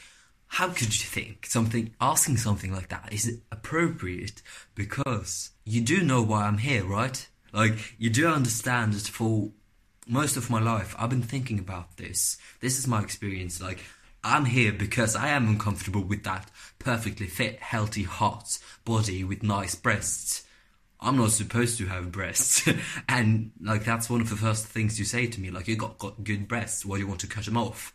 [0.53, 4.43] How could you think something, asking something like that is appropriate?
[4.75, 7.27] Because you do know why I'm here, right?
[7.51, 9.49] Like, you do understand that for
[10.07, 12.37] most of my life, I've been thinking about this.
[12.59, 13.59] This is my experience.
[13.63, 13.79] Like,
[14.23, 19.73] I'm here because I am uncomfortable with that perfectly fit, healthy, hot body with nice
[19.73, 20.43] breasts.
[21.01, 22.69] I'm not supposed to have breasts.
[23.09, 25.97] and like that's one of the first things you say to me, like you got,
[25.97, 27.91] got good breasts, why do you want to cut them off?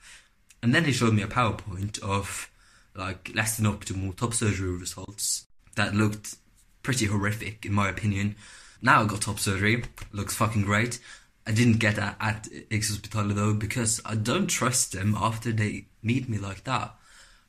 [0.62, 2.51] And then he showed me a PowerPoint of
[2.94, 6.37] like less than optimal top surgery results that looked
[6.83, 8.35] pretty horrific in my opinion.
[8.83, 10.99] Now I got top surgery, looks fucking great.
[11.47, 16.29] I didn't get that at Hospital though because I don't trust them after they meet
[16.29, 16.94] me like that.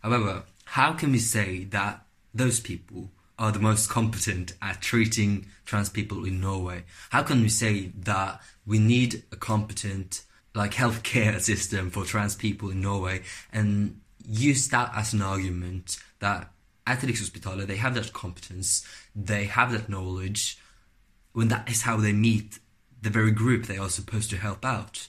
[0.02, 5.90] However, how can we say that those people are the most competent at treating trans
[5.90, 6.84] people in Norway?
[7.10, 10.22] How can we say that we need a competent
[10.56, 13.22] like healthcare system for trans people in Norway
[13.54, 16.52] and use that as an argument that
[16.86, 18.86] at Rikshospitalet they have that competence,
[19.16, 20.58] they have that knowledge,
[21.34, 22.60] when that is how they meet
[23.02, 25.08] the very group they are supposed to help out.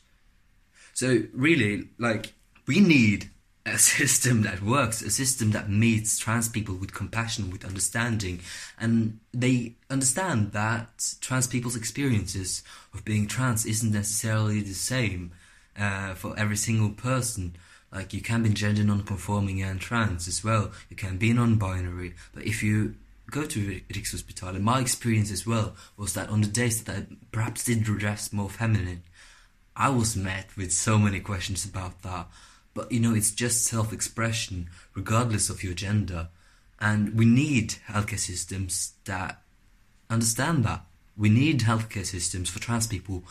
[0.93, 2.35] So really, like
[2.67, 3.31] we need
[3.67, 8.41] a system that works, a system that meets trans people with compassion, with understanding,
[8.79, 12.63] and they understand that trans people's experiences
[12.95, 15.33] of being trans isn't necessarily the same
[15.79, 17.55] uh, for every single person.
[17.93, 20.71] Like you can be gender non-conforming and trans as well.
[20.89, 22.95] You can be non-binary, but if you
[23.31, 27.65] go to Rikshospitalet, my experience as well was that on the days that I perhaps
[27.65, 29.03] did dress more feminine,
[29.77, 32.27] I was met with so many questions about that.
[32.75, 36.29] But you know, it's just self expression, regardless of your gender.
[36.81, 39.43] And we need healthcare systems that
[40.09, 40.85] understand that.
[41.17, 43.25] We need healthcare systems for trans people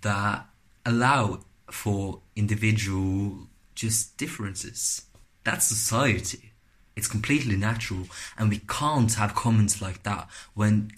[0.00, 0.46] that
[0.86, 5.02] allow for individual just differences.
[5.44, 6.52] That's society.
[6.96, 8.06] It's completely natural,
[8.38, 10.92] and we can't have comments like that when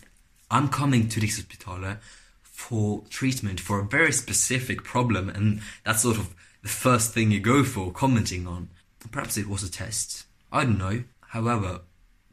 [0.49, 1.97] I'm coming to Rikshospitalet eh,
[2.43, 6.35] for treatment for a very specific problem, and that's sort of
[6.69, 8.69] the first thing you go for commenting on.
[9.11, 10.27] Perhaps it was a test.
[10.53, 11.05] I don't know.
[11.29, 11.81] However,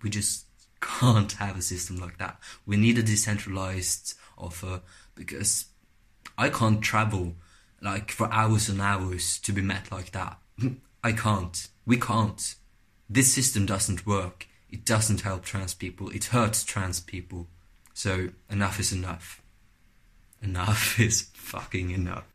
[0.04, 0.45] we just
[0.82, 2.38] can't have a system like that.
[2.65, 4.82] We need a decentralized offer
[5.15, 5.67] because
[6.38, 7.36] I can't travel
[7.82, 10.38] like for hours and hours to be met like that.
[11.04, 11.69] I can't.
[11.86, 12.56] We can't.
[13.10, 14.48] This system doesn't work.
[14.69, 16.10] It doesn't help trans people.
[16.10, 17.48] It hurts trans people.
[17.93, 19.41] So enough is enough.
[20.41, 22.26] Enough is fucking enough.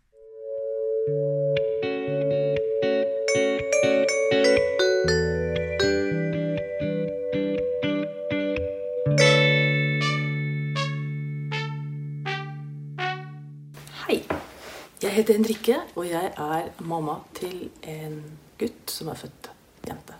[15.10, 18.20] Jeg heter Henrikke, og jeg er mamma til en
[18.60, 19.48] gutt som er født
[19.82, 20.14] jente.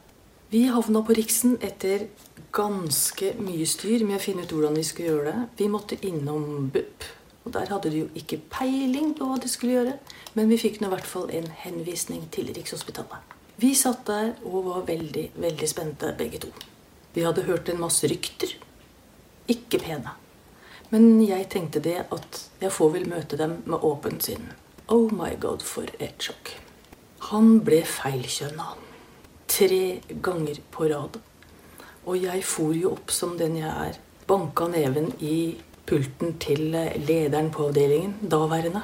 [0.50, 2.08] Vi havna på Riksen etter
[2.50, 5.44] ganske mye styr med å finne ut hvordan vi skulle gjøre det.
[5.60, 7.06] Vi måtte innom BUP,
[7.44, 9.92] og der hadde de jo ikke peiling på hva de skulle gjøre.
[10.34, 13.36] Men vi fikk nå i hvert fall en henvisning til Rikshospitalet.
[13.62, 16.50] Vi satt der og var veldig, veldig spente begge to.
[17.14, 18.56] Vi hadde hørt en masse rykter.
[19.54, 20.16] Ikke pene.
[20.90, 24.50] Men jeg tenkte det at jeg får vel møte dem med åpent sinn.
[24.90, 26.52] Oh my god, for et sjokk.
[27.30, 28.66] Han ble feilkjønna.
[29.50, 29.82] Tre
[30.22, 31.18] ganger på rad.
[32.06, 34.00] Og jeg for jo opp som den jeg er.
[34.26, 38.82] Banka neven i pulten til lederen på avdelingen, daværende.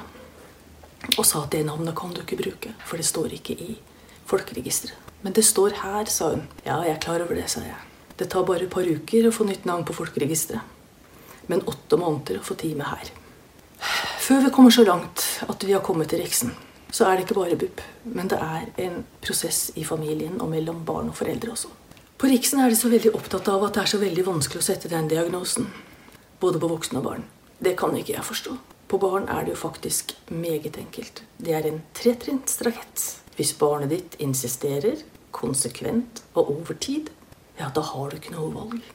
[1.17, 3.77] Og sa at det navnet kan du ikke bruke, for det står ikke i
[4.27, 4.95] folkeregisteret.
[5.23, 6.47] Men det står her, sa hun.
[6.65, 7.83] Ja, jeg er klar over det, sa jeg.
[8.17, 10.77] Det tar bare et par uker å få nytt navn på folkeregisteret
[11.47, 13.11] men åtte måneder å få time her.
[14.27, 16.49] Før vi kommer så langt at vi har kommet til Riksen,
[16.91, 17.79] så er det ikke bare BUP,
[18.11, 21.69] men det er en prosess i familien og mellom barn og foreldre også.
[22.19, 24.65] På Riksen er de så veldig opptatt av at det er så veldig vanskelig å
[24.65, 25.69] sette den diagnosen.
[26.43, 27.23] Både på voksne og barn.
[27.63, 28.57] Det kan ikke jeg forstå.
[28.91, 31.21] På barn er det jo faktisk meget enkelt.
[31.39, 33.05] Det er en tretrinnsrakett.
[33.37, 37.13] Hvis barnet ditt insisterer, konsekvent og over tid,
[37.61, 38.91] ja, da har du ikke noe valg.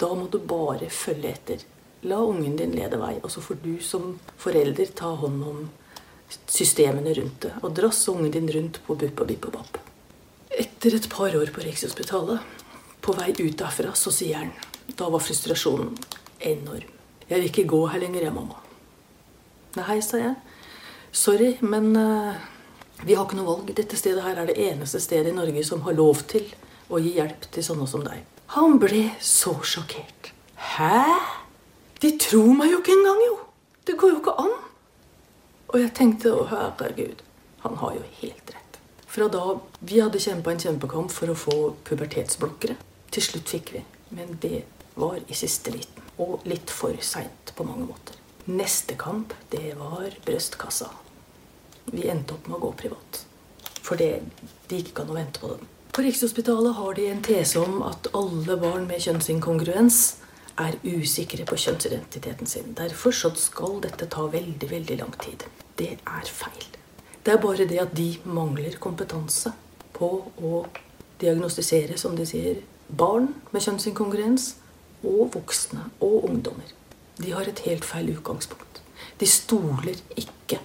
[0.00, 1.68] Da må du bare følge etter
[2.02, 5.64] La ungen din lede vei, og så får du som forelder ta hånd om
[6.46, 7.52] systemene rundt det.
[7.62, 9.80] Og drass ungen din rundt på bupp og BIP og BAP.
[10.60, 12.40] Etter et par år på Rikshospitalet,
[13.00, 14.52] på vei ut derfra, så sier han
[14.96, 15.92] Da var frustrasjonen
[16.40, 16.88] enorm.
[17.28, 18.56] Jeg vil ikke gå her lenger, jeg, mamma.
[19.76, 20.34] Nei, sa jeg.
[21.14, 22.34] Sorry, men uh,
[23.06, 23.70] vi har ikke noe valg.
[23.76, 26.48] Dette stedet her er det eneste stedet i Norge som har lov til
[26.90, 28.24] å gi hjelp til sånne som deg.
[28.56, 30.32] Han ble så sjokkert.
[30.74, 31.06] Hæ?
[32.00, 33.38] De tror meg jo ikke engang, jo!
[33.86, 34.52] Det går jo ikke an.
[35.70, 37.20] Og jeg tenkte å herregud,
[37.64, 38.78] han har jo helt rett.
[39.10, 42.76] Fra da Vi hadde kjempa en kjempekamp for å få pubertetsblokkere.
[43.10, 43.82] Til slutt fikk vi.
[44.16, 44.62] Men det
[44.94, 46.06] var i siste liten.
[46.22, 48.16] Og litt for seint på mange måter.
[48.50, 50.88] Neste kamp, det var brystkassa.
[51.90, 53.24] Vi endte opp med å gå privat.
[53.82, 54.22] For det,
[54.70, 55.68] det gikk ikke an å vente på den.
[55.90, 60.00] På Rikshospitalet har de en tese om at alle barn med kjønnsinkongruens
[60.60, 62.74] er usikre på kjønnsidentiteten sin.
[62.76, 65.46] Derfor så skal dette ta veldig, veldig lang tid.
[65.78, 66.66] Det er feil.
[67.24, 69.52] Det er bare det at de mangler kompetanse
[69.96, 70.64] på å
[71.20, 74.54] diagnostisere, som de sier, barn med kjønnsinkongruens
[75.04, 76.72] og voksne og ungdommer.
[77.20, 78.80] De har et helt feil utgangspunkt.
[79.20, 80.60] De stoler ikke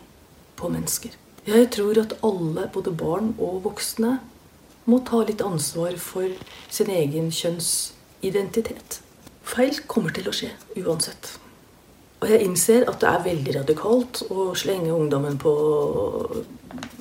[0.56, 1.16] på mennesker.
[1.46, 4.18] Jeg tror at alle, både barn og voksne,
[4.86, 6.30] må ta litt ansvar for
[6.70, 9.02] sin egen kjønnsidentitet.
[9.46, 11.36] Feil kommer til å skje uansett.
[12.24, 15.52] Og jeg innser at det er veldig radikalt å slenge ungdommen på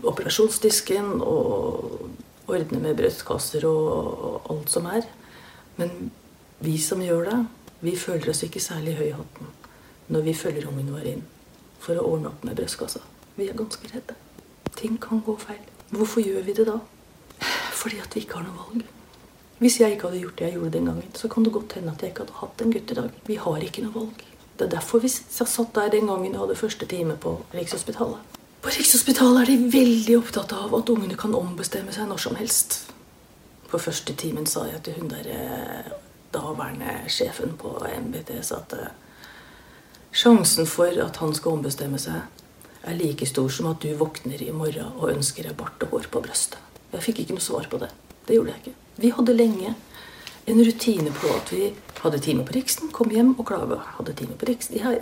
[0.05, 5.07] operasjonsdisken og ordne med brystkasser og alt som er.
[5.79, 6.11] Men
[6.65, 7.39] vi som gjør det,
[7.85, 9.53] vi føler oss ikke særlig høy i hatten
[10.13, 11.23] når vi følger ungen vår inn
[11.81, 13.01] for å ordne opp med brystkassa.
[13.39, 14.17] Vi er ganske redde.
[14.77, 15.63] Ting kan gå feil.
[15.95, 16.77] Hvorfor gjør vi det da?
[17.73, 18.94] Fordi at vi ikke har noe valg.
[19.65, 21.93] Hvis jeg ikke hadde gjort det jeg gjorde den gangen, så kan det godt hende
[21.95, 23.13] at jeg ikke hadde hatt en gutt i dag.
[23.25, 24.25] Vi har ikke noe valg.
[24.59, 28.37] Det er derfor vi satt der den gangen og hadde første time på Rikshospitalet.
[28.61, 32.77] På Rikshospitalet er de veldig opptatt av at ungene kan ombestemme seg når som helst.
[33.73, 35.91] På første timen sa jeg til hun der eh,
[36.37, 38.95] daværende sjefen på MBTS at eh,
[40.13, 42.21] sjansen for at han skal ombestemme seg,
[42.85, 46.13] er like stor som at du våkner i morgen og ønsker deg bart og hår
[46.13, 46.61] på brøstet.
[46.93, 47.95] Jeg fikk ikke noe svar på det.
[48.27, 48.79] Det gjorde jeg ikke.
[49.03, 49.75] Vi hadde lenge
[50.47, 51.73] en rutine på at vi
[52.05, 53.81] hadde time på Riksen, kom hjem og klaga.
[53.99, 54.77] Hadde time på Riksen.
[54.77, 54.99] De, har,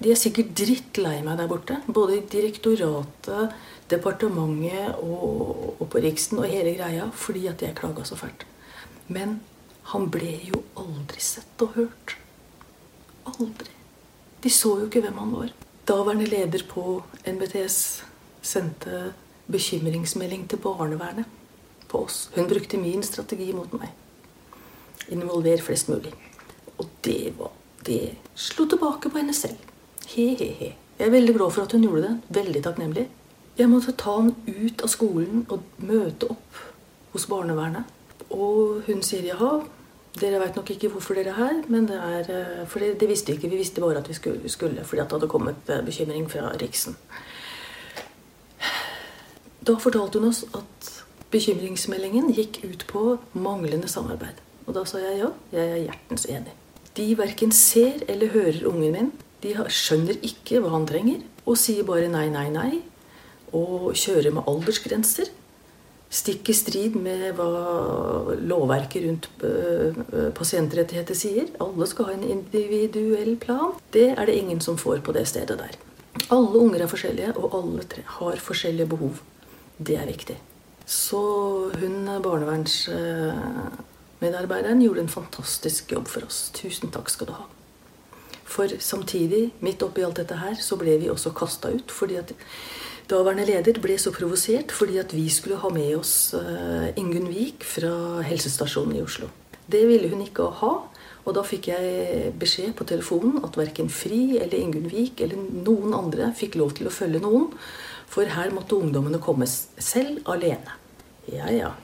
[0.00, 1.80] de er sikkert drittlei meg der borte.
[1.88, 3.56] Både i direktoratet,
[3.90, 8.46] departementet og, og, på Riksen og hele greia fordi at jeg klaga så fælt.
[9.08, 9.40] Men
[9.90, 12.14] han ble jo aldri sett og hørt.
[13.32, 13.72] Aldri.
[14.40, 15.50] De så jo ikke hvem han var.
[15.88, 17.80] Daværende leder på NBTS
[18.46, 19.10] sendte
[19.50, 21.39] bekymringsmelding til barnevernet
[21.90, 22.28] på oss.
[22.34, 23.90] Hun brukte min strategi mot meg.
[25.10, 26.12] Involver flest mulig.
[26.78, 29.56] Og det var Det slo tilbake på henne selv.
[30.06, 30.74] He-he-he.
[30.98, 32.16] Jeg er veldig glad for at hun gjorde det.
[32.28, 33.06] Veldig takknemlig.
[33.56, 36.58] Jeg måtte ta han ut av skolen og møte opp
[37.14, 37.88] hos barnevernet.
[38.30, 39.62] Og hun sier jaha,
[40.20, 43.08] dere veit nok ikke hvorfor dere er her, men det er eh, For det, det
[43.08, 43.50] visste vi ikke.
[43.50, 46.96] Vi visste bare at vi skulle, skulle fordi det hadde kommet eh, bekymring fra Riksen.
[49.66, 50.99] Da fortalte hun oss at
[51.30, 54.38] bekymringsmeldingen gikk ut på manglende samarbeid.
[54.66, 56.54] Og da sa jeg ja, jeg er hjertens enig.
[56.98, 59.12] De verken ser eller hører ungen min.
[59.40, 62.80] De skjønner ikke hva han trenger, og sier bare nei, nei, nei.
[63.56, 65.30] Og kjører med aldersgrenser
[66.10, 71.46] stikk i strid med hva lovverket rundt eh, eh, pasientrettigheter sier.
[71.62, 73.76] Alle skal ha en individuell plan.
[73.94, 75.78] Det er det ingen som får på det stedet der.
[76.34, 79.22] Alle unger er forskjellige, og alle har forskjellige behov.
[79.78, 80.36] Det er viktig.
[80.90, 86.50] Så hun barnevernsmedarbeideren gjorde en fantastisk jobb for oss.
[86.56, 87.46] Tusen takk skal du ha.
[88.50, 91.90] For samtidig, midt oppi alt dette her, så ble vi også kasta ut.
[91.94, 92.34] fordi at
[93.10, 97.64] Daværende leder ble så provosert fordi at vi skulle ha med oss uh, Ingunn Vik
[97.66, 99.26] fra helsestasjonen i Oslo.
[99.66, 100.74] Det ville hun ikke ha.
[101.26, 105.94] Og da fikk jeg beskjed på telefonen at verken Fri eller Ingunn Vik eller noen
[105.94, 107.50] andre fikk lov til å følge noen.
[108.10, 110.79] For her måtte ungdommene komme selv alene.
[111.28, 111.74] Ja, ja.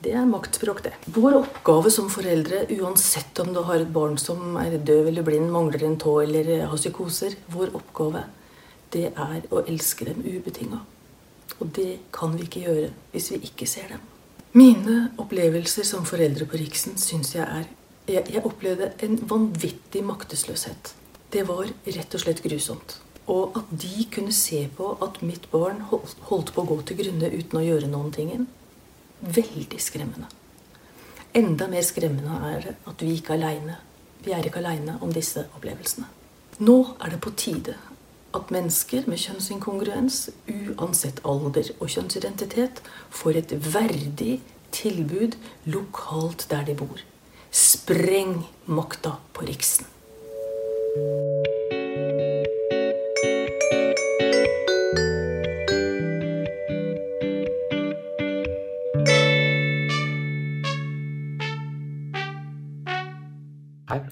[0.00, 0.94] Det er maktspråk, det.
[1.12, 5.50] Vår oppgave som foreldre, uansett om du har et barn som er døv eller blind,
[5.52, 8.24] mangler en tå eller har psykoser, vår oppgave
[8.94, 10.80] det er å elske dem ubetinga.
[11.60, 14.02] Og det kan vi ikke gjøre hvis vi ikke ser dem.
[14.56, 17.68] Mine opplevelser som foreldre på Riksen syns jeg er
[18.10, 20.94] jeg, jeg, opplevde en vanvittig maktesløshet.
[21.30, 22.96] Det var rett og slett grusomt.
[23.30, 27.30] Og at de kunne se på at mitt barn holdt, på å gå til grunne
[27.30, 28.32] uten å gjøre noen ting.
[29.20, 30.26] Veldig skremmende.
[31.34, 33.76] Enda mer skremmende er det at vi ikke er aleine.
[34.24, 36.08] Vi er ikke aleine om disse opplevelsene.
[36.60, 37.76] Nå er det på tide
[38.34, 44.40] at mennesker med kjønnsinkongruens, uansett alder og kjønnsidentitet, får et verdig
[44.72, 47.00] tilbud lokalt der de bor.
[47.50, 49.86] Spreng makta på Riksen.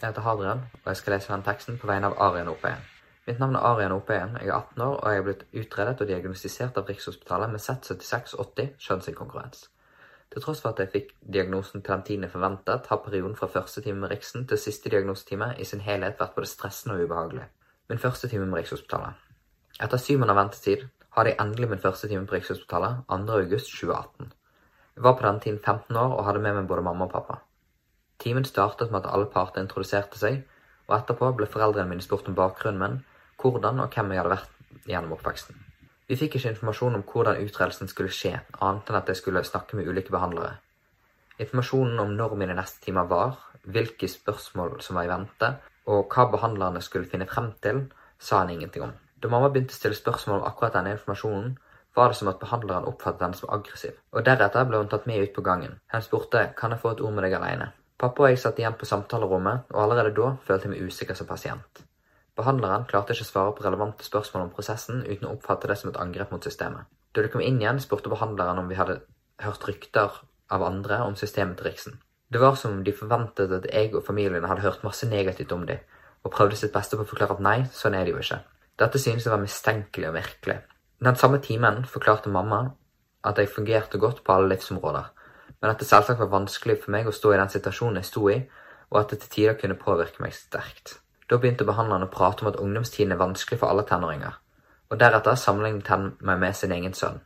[0.08, 2.84] Jeg heter Hadrian, og jeg skal lese den teksten på vegne av Arian Opeen.
[3.26, 6.08] Mitt navn er Arian Opeen, jeg er 18 år og jeg er blitt utredet og
[6.08, 9.66] diagnostisert av Rikshospitalet med Z7680 kjønnsinkonkurrens.
[10.32, 13.50] Til tross for at jeg fikk diagnosen til den tiden jeg forventet, har perioden fra
[13.52, 17.44] første time med Riksen til siste diagnosetime i sin helhet vært både stressende og ubehagelig.
[17.92, 19.20] Min første time med Rikshospitalet.
[19.76, 20.86] Etter syv måneder ventetid
[21.18, 24.32] hadde jeg endelig min første time på Rikshospitalet 2.8.2018.
[24.96, 27.42] Jeg var på denne tiden 15 år og hadde med meg både mamma og pappa.
[28.18, 30.42] Timen startet med at alle parter introduserte seg,
[30.88, 33.00] og etterpå ble foreldrene mine spurt om bakgrunnen min,
[33.38, 35.58] hvordan og hvem jeg hadde vært gjennom oppveksten.
[36.08, 39.76] Vi fikk ikke informasjon om hvordan utredelsen skulle skje, annet enn at jeg skulle snakke
[39.76, 40.56] med ulike behandlere.
[41.38, 45.50] Informasjonen om når mine neste timer var, hvilke spørsmål som var i vente,
[45.86, 47.84] og hva behandlerne skulle finne frem til,
[48.18, 48.94] sa han ingenting om.
[49.22, 51.54] Da mamma begynte å stille spørsmål om akkurat denne informasjonen,
[51.94, 55.22] var det som at behandleren oppfattet henne som aggressiv, og deretter ble hun tatt med
[55.22, 55.78] ut på gangen.
[55.92, 57.72] Hun spurte kan jeg få et ord med deg alene.
[57.98, 61.26] Pappa og jeg satt igjen på samtalerommet, og allerede da følte jeg meg usikker som
[61.26, 61.80] pasient.
[62.38, 65.90] Behandleren klarte ikke å svare på relevante spørsmål om prosessen uten å oppfatte det som
[65.90, 66.86] et angrep mot systemet.
[67.10, 69.00] Da de kom inn igjen, spurte behandleren om vi hadde
[69.42, 70.20] hørt rykter
[70.54, 71.98] av andre om systemet til Riksen.
[72.30, 75.66] Det var som om de forventet at jeg og familien hadde hørt masse negativt om
[75.66, 75.82] dem,
[76.22, 78.42] og prøvde sitt beste på å forklare at nei, sånn er det jo ikke.
[78.78, 80.60] Dette synes jeg var mistenkelig og virkelig.
[81.02, 82.68] Den samme timen forklarte mamma
[83.26, 85.10] at jeg fungerte godt på alle livsområder,
[85.60, 88.24] men at det selvsagt var vanskelig for meg å stå i den situasjonen jeg sto
[88.30, 88.38] i,
[88.90, 90.98] og at det til tider kunne påvirke meg sterkt.
[91.28, 94.38] Da begynte behandleren å prate om at ungdomstiden er vanskelig for alle tenåringer,
[94.88, 97.20] og deretter sammenlignet han meg med sin egen sønn.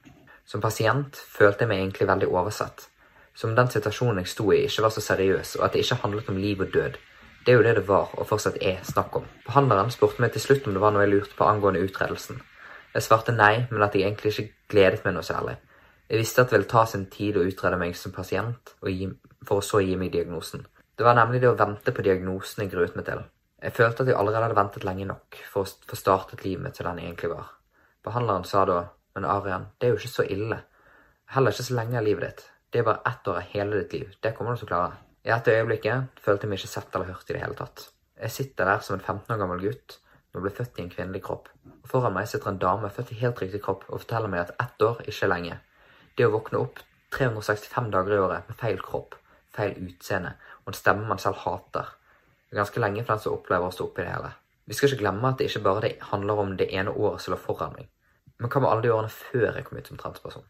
[0.49, 2.89] Som pasient følte jeg meg egentlig veldig oversett,
[3.35, 6.31] som den situasjonen jeg sto i ikke var så seriøs, og at det ikke handlet
[6.33, 6.99] om liv og død.
[7.43, 9.25] Det er jo det det var, og fortsatt er, snakk om.
[9.47, 12.43] Behandleren spurte meg til slutt om det var noe jeg lurte på angående utredelsen.
[12.93, 15.57] Jeg svarte nei, men at jeg egentlig ikke gledet meg noe særlig.
[16.13, 19.07] Jeg visste at det ville ta sin tid å utrede meg som pasient, gi,
[19.49, 20.67] for å så gi meg diagnosen.
[20.93, 23.23] Det var nemlig det å vente på diagnosen jeg gruet meg til.
[23.63, 26.77] Jeg følte at jeg allerede hadde ventet lenge nok for å få startet livet mitt
[26.77, 27.49] som den egentlig var.
[28.05, 28.77] Behandleren sa da,
[29.17, 30.61] men Arian, det er jo ikke så ille.
[31.33, 32.45] Heller ikke så lenge av livet ditt.
[32.69, 34.13] Det er bare ett år av hele ditt liv.
[34.21, 35.01] Det kommer du til å klare.
[35.25, 37.89] I dette øyeblikket følte jeg meg ikke sett eller hørt i det hele tatt.
[38.21, 39.97] Jeg sitter der som en 15 år gammel gutt
[40.29, 41.49] som ble født i en kvinnelig kropp.
[41.73, 44.57] Og foran meg sitter en dame født i helt riktig kropp og forteller meg at
[44.61, 45.63] ett år ikke er lenge.
[46.17, 46.81] Det å våkne opp
[47.17, 49.17] 365 dager i året med feil kropp,
[49.53, 51.89] feil utseende og en stemme man selv hater,
[52.53, 54.31] det er ganske lenge for den som opplever å stå oppi det hele.
[54.69, 57.39] Vi skal ikke glemme at det ikke bare handler om det ene året som lå
[57.41, 57.89] foran meg.
[58.37, 60.45] Men hva med alle de årene før jeg kom ut som transperson?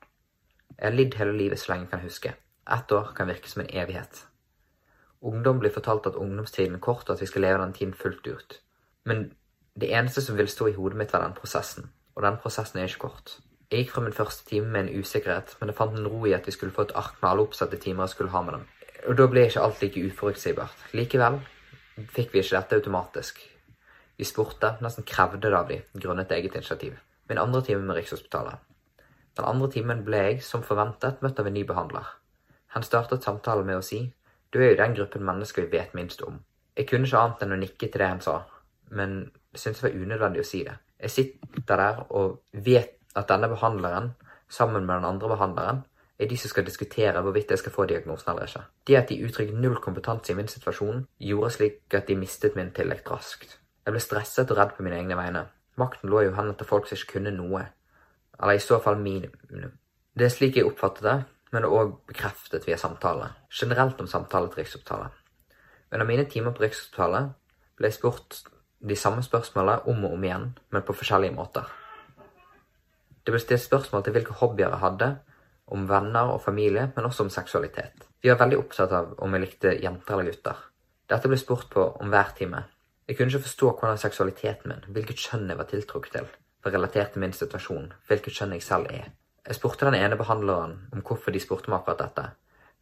[0.72, 2.32] Jeg har lidd hele livet så lenge jeg kan huske.
[2.76, 4.24] Ett år kan virke som en evighet.
[5.22, 8.26] Ungdom blir fortalt at ungdomstiden er kort, og at vi skal leve den tiden fullt
[8.26, 8.58] ut.
[9.06, 9.28] Men
[9.78, 11.92] det eneste som vil stå i hodet mitt, var den prosessen.
[12.16, 13.36] Og den prosessen er ikke kort.
[13.72, 16.34] Jeg gikk fra min første time med en usikkerhet, men jeg fant en ro i
[16.36, 18.66] at vi skulle få et ark med alle oppsatte timer jeg skulle ha med dem.
[19.08, 20.82] Og da ble ikke alt like uforutsigbart.
[20.92, 21.38] Likevel
[22.12, 23.40] fikk vi ikke dette automatisk.
[24.20, 27.00] Vi spurte, nesten krevde det av de, grunnet eget initiativ.
[27.32, 28.60] Min andre time med Rikshospitalet.
[29.40, 32.12] Den andre timen ble jeg, som forventet, møtt av en ny behandler.
[32.76, 34.04] Han startet samtalen med å si
[34.52, 36.42] du er jo den gruppen mennesker vi vet minst om.
[36.76, 38.42] Jeg kunne ikke annet enn å nikke til det han sa,
[38.92, 40.74] men syntes det var unødvendig å si det.
[41.00, 44.12] Jeg sitter der og vet at denne behandleren,
[44.48, 45.82] sammen med den andre behandleren,
[46.18, 48.62] er de som skal diskutere hvorvidt jeg skal få diagnosen eller ikke.
[48.86, 52.70] Det at de uttrykte null kompetanse i min situasjon, gjorde slik at de mistet min
[52.70, 53.58] tillit raskt.
[53.86, 55.46] Jeg ble stresset og redd på mine egne vegne.
[55.80, 57.64] Makten lå jo hendene til folk som ikke kunne noe.
[58.38, 59.26] Eller i så fall min.
[60.14, 61.18] Det er slik jeg oppfattet det,
[61.52, 63.32] men det er òg bekreftet via samtale.
[63.50, 65.10] Generelt om samtale til Riksopptalet.
[65.92, 67.32] Under mine timer på Riksopptalet
[67.76, 68.42] ble jeg spurt
[68.82, 71.66] de samme spørsmålene om og om igjen, men på forskjellige måter.
[73.22, 75.08] Det ble stilt spørsmål til hvilke hobbyer jeg hadde,
[75.72, 78.06] om venner og familie, men også om seksualitet.
[78.22, 80.58] Vi var veldig opptatt av om jeg likte jenter eller gutter.
[81.10, 82.64] Dette ble spurt på om hver time.
[83.08, 86.28] Jeg kunne ikke forstå hvordan seksualiteten min, hvilket kjønn jeg var tiltrukket til,
[86.62, 89.08] var relatert til min situasjon, hvilket kjønn jeg selv er.
[89.46, 92.26] Jeg spurte den ene behandleren om hvorfor de spurte meg akkurat dette.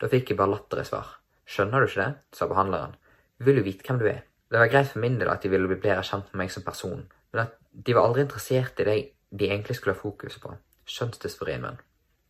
[0.00, 1.14] Da fikk jeg bare latter i svar.
[1.48, 2.36] Skjønner du ikke det?
[2.36, 2.92] sa behandleren.
[3.38, 4.20] Vi vil jo vite hvem du er.
[4.50, 6.66] Det var greit for min del at de ville bli bedre kjent med meg som
[6.66, 8.96] person, men at de var aldri interessert i det
[9.30, 10.54] de egentlig skulle ha fokus på,
[10.90, 11.66] kjønnsdysforien.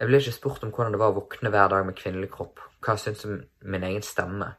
[0.00, 2.60] Jeg ble ikke spurt om hvordan det var å våkne hver dag med kvinnelig kropp,
[2.80, 3.38] hva jeg syntes om
[3.72, 4.54] min egen stemme,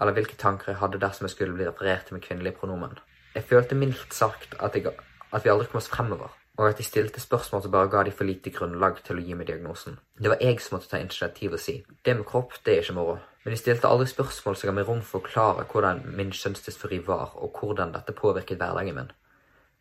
[0.00, 2.98] eller hvilke tanker jeg hadde dersom jeg skulle bli referert til med kvinnelige pronomen.
[3.34, 4.92] Jeg følte mildt sagt at, jeg,
[5.32, 8.12] at vi aldri kom oss fremover, og at de stilte spørsmål som bare ga de
[8.14, 9.96] for lite grunnlag til å gi meg diagnosen.
[10.20, 12.98] Det var jeg som måtte ta initiativ og si det med kropp, det er ikke
[12.98, 13.16] moro.
[13.44, 17.02] Men de stilte aldri spørsmål som ga meg rom for å forklare hvordan min kjønnsdysfori
[17.08, 19.10] var, og hvordan dette påvirket hverdagen min.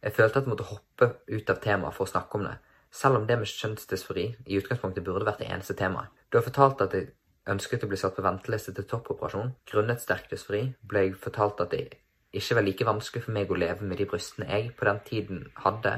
[0.04, 2.58] Jeg følte at jeg måtte hoppe ut av temaet for å snakke om det,
[2.94, 6.12] selv om det med kjønnsdysfori i utgangspunktet burde vært det eneste temaet.
[6.28, 7.14] Da jeg fortalte at jeg
[7.54, 11.72] ønsket å bli satt på venteliste til toppoperasjon grunnet sterk dysfori, ble jeg fortalt at
[11.72, 11.86] det
[12.34, 15.42] ikke var like vanskelig for meg å leve med de brystene jeg på den tiden
[15.64, 15.98] hadde,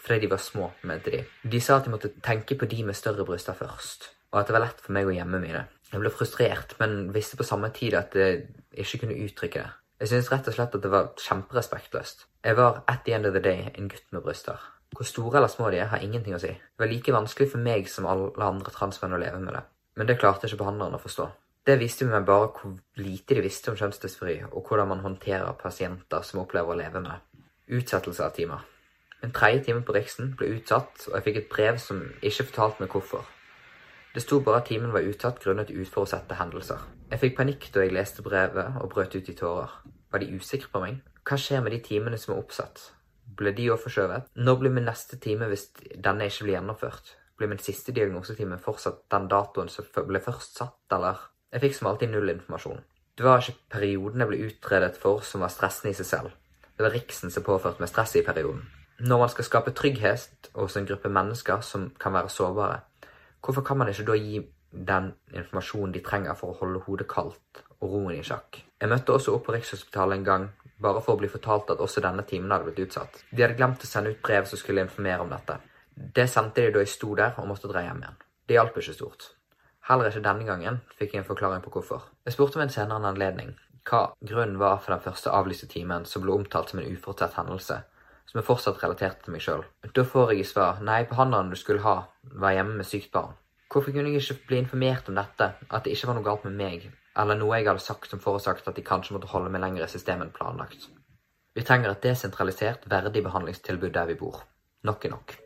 [0.00, 1.24] fordi de var små, mente de.
[1.42, 4.56] De sa at jeg måtte tenke på de med større bryster først, og at det
[4.56, 5.66] var lett for meg å gjemme mine.
[5.90, 9.70] Jeg ble frustrert, men visste på samme tid at jeg ikke kunne uttrykke det.
[10.00, 12.22] Jeg syns rett og slett at det var kjemperespektløst.
[12.44, 14.56] Jeg var at the end of the day en gutt med bryster.
[14.96, 16.54] Hvor store eller små de er, har ingenting å si.
[16.54, 19.60] Det var like vanskelig for meg som alle andre transmenn å leve med det.
[20.00, 21.26] Men det klarte ikke behandleren å forstå.
[21.66, 26.24] Det viste meg bare hvor lite de visste om kjønnsdysfori, og hvordan man håndterer pasienter
[26.24, 27.26] som opplever å leve med
[27.70, 28.64] Utsettelse av timer.
[29.22, 32.82] Min tredje time på Riksen ble utsatt, og jeg fikk et brev som ikke fortalte
[32.82, 33.28] meg hvorfor.
[34.14, 36.80] Det sto bare at timen var utsatt grunnet uforutsette hendelser.
[37.10, 39.70] Jeg fikk panikk da jeg leste brevet og brøt ut i tårer.
[40.14, 41.00] Var de usikre på meg?
[41.26, 42.84] Hva skjer med de timene som er oppsatt?
[43.40, 44.28] Ble de òg forskjøvet?
[44.38, 47.10] Når blir min neste time hvis denne ikke blir gjennomført?
[47.34, 51.18] Blir min siste diagnosetime fortsatt den datoen som ble først satt, eller?
[51.50, 52.78] Jeg fikk som alltid null informasjon.
[53.18, 56.38] Det var ikke perioden jeg ble utredet for som var stressende i seg selv.
[56.76, 58.62] Det var Riksen som påførte meg stress i perioden.
[59.02, 62.80] Når man skal skape trygghet hos en gruppe mennesker som kan være sårbare,
[63.42, 67.62] hvorfor kan man ikke da gi den informasjonen de trenger for å holde hodet kaldt
[67.80, 68.62] og roen i sjakk?
[68.80, 70.46] Jeg møtte også opp på Rikshospitalet en gang
[70.80, 73.20] bare for å bli fortalt at også denne timen hadde blitt utsatt.
[73.30, 75.58] De hadde glemt å sende ut brev som skulle informere om dette.
[75.94, 78.20] Det sendte de da jeg sto der og måtte dra hjem igjen.
[78.48, 79.26] Det hjalp ikke stort.
[79.90, 82.06] Heller ikke denne gangen fikk jeg en forklaring på hvorfor.
[82.24, 83.52] Jeg spurte ved en senere anledning
[83.88, 87.80] hva grunnen var for den første avlyste timen som ble omtalt som en uforutsett hendelse,
[88.28, 89.64] som er fortsatt relatert til meg sjøl.
[89.96, 93.34] Da får jeg i svar nei, behandleren du skulle ha, var hjemme med sykt barn.
[93.72, 96.56] Hvorfor kunne jeg ikke bli informert om dette, at det ikke var noe galt med
[96.58, 96.88] meg,
[97.22, 99.92] eller noe jeg hadde sagt som forårsaket at de kanskje måtte holde meg lenger i
[99.92, 100.88] systemet enn planlagt?
[101.54, 104.42] Vi trenger et desentralisert, verdig behandlingstilbud der vi bor.
[104.82, 105.36] Nok er nok.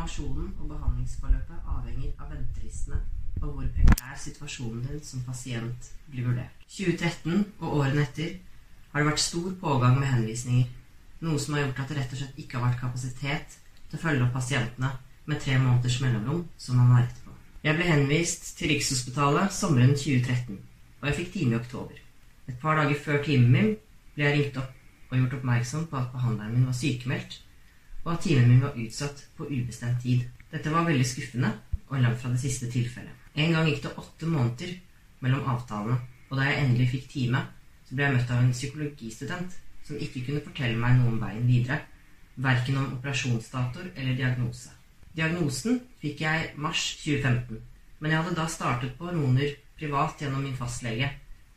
[0.00, 3.00] Informasjonen og behandlingsforløpet avhenger av ventelistene
[3.42, 6.62] og hvor prekær situasjonen din som pasient blir vurdert.
[6.72, 8.30] 2013 og årene etter
[8.94, 10.70] har det vært stor pågang med henvisninger,
[11.20, 13.58] noe som har gjort at det rett og slett ikke har vært kapasitet
[13.90, 14.94] til å følge opp pasientene
[15.28, 17.36] med tre måneders mellomrom, som man har rett på.
[17.68, 20.56] Jeg ble henvist til Rikshospitalet sommeren 2013,
[21.02, 22.00] og jeg fikk time i oktober.
[22.48, 23.70] Et par dager før timen min
[24.16, 27.42] ble jeg ringt opp og gjort oppmerksom på at behandleren min var sykemeldt,
[28.04, 30.24] og at timen min var utsatt på ubestemt tid.
[30.50, 31.52] Dette var veldig skuffende
[31.88, 33.12] og langt fra det siste tilfellet.
[33.34, 34.74] En gang gikk det åtte måneder
[35.20, 35.98] mellom avtalene,
[36.30, 37.42] og da jeg endelig fikk time,
[37.86, 41.46] så ble jeg møtt av en psykologistudent som ikke kunne fortelle meg noe om veien
[41.48, 41.80] videre,
[42.40, 44.70] verken om operasjonsdatoer eller diagnose.
[45.16, 47.58] Diagnosen fikk jeg mars 2015,
[48.00, 51.10] men jeg hadde da startet på hormoner privat gjennom min fastlege,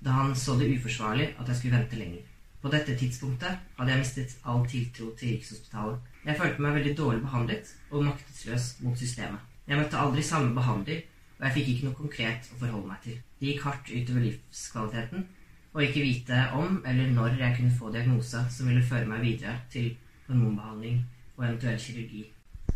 [0.03, 2.32] da han så det uforsvarlig at jeg skulle vente lenger.
[2.63, 5.97] På dette tidspunktet hadde jeg mistet all tiltro til Rikshospitalet.
[6.23, 9.41] Jeg følte meg veldig dårlig behandlet og maktesløs mot systemet.
[9.67, 11.01] Jeg møtte aldri samme behandler,
[11.39, 13.19] og jeg fikk ikke noe konkret å forholde meg til.
[13.41, 15.27] Det gikk hardt utover livskvaliteten
[15.73, 19.59] å ikke vite om eller når jeg kunne få diagnose som ville føre meg videre
[19.73, 19.91] til
[20.29, 21.03] hormonbehandling
[21.35, 22.25] og eventuell kirurgi.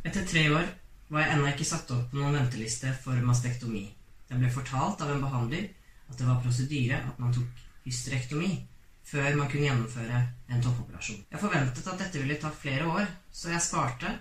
[0.04, 0.72] Etter tre år
[1.08, 3.86] var jeg ennå ikke satt opp på noen venteliste for mastektomi.
[4.28, 5.70] Jeg ble fortalt av en behandler
[6.10, 8.58] at det var prosedyre at man tok hysterektomi
[9.08, 10.18] før man kunne gjennomføre
[10.52, 11.24] en toppoperasjon.
[11.32, 14.12] Jeg forventet at dette ville ta flere år, så jeg sparte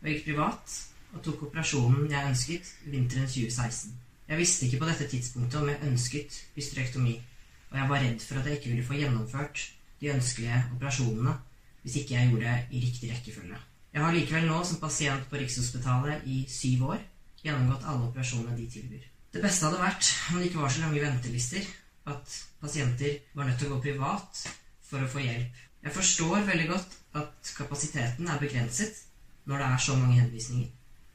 [0.00, 0.76] og gikk privat
[1.14, 3.96] og tok operasjonen jeg ønsket vinteren 2016.
[4.30, 7.16] Jeg visste ikke på dette tidspunktet om jeg ønsket hysterektomi,
[7.70, 9.64] og jeg var redd for at jeg ikke ville få gjennomført
[10.00, 11.34] de ønskelige operasjonene
[11.82, 13.58] hvis ikke jeg gjorde det i riktig rekkefølge.
[13.90, 17.00] Jeg har likevel nå som pasient på Rikshospitalet i syv år
[17.42, 19.06] gjennomgått alle operasjonene de tilbyr.
[19.32, 21.66] Det beste hadde vært om det ikke var så lange ventelister
[22.06, 24.44] at pasienter var nødt til å gå privat
[24.86, 25.60] for å få hjelp.
[25.80, 29.04] Jeg forstår veldig godt at kapasiteten er begrenset
[29.48, 30.68] når det er så mange henvisninger.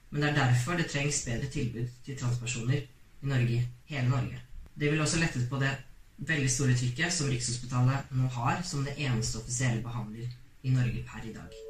[0.10, 4.40] Men det er derfor det trengs bedre tilbud til transpersoner i Norge, hele Norge.
[4.76, 5.74] Det vil også lettet på det
[6.18, 10.32] veldig store trykket som Rikshospitalet nå har som det eneste offisielle behandler
[10.64, 11.62] i Norge per i dag.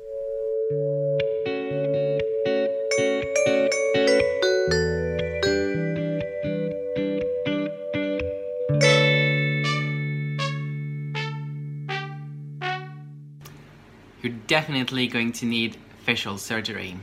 [14.48, 16.98] Definitely going to need facial surgery.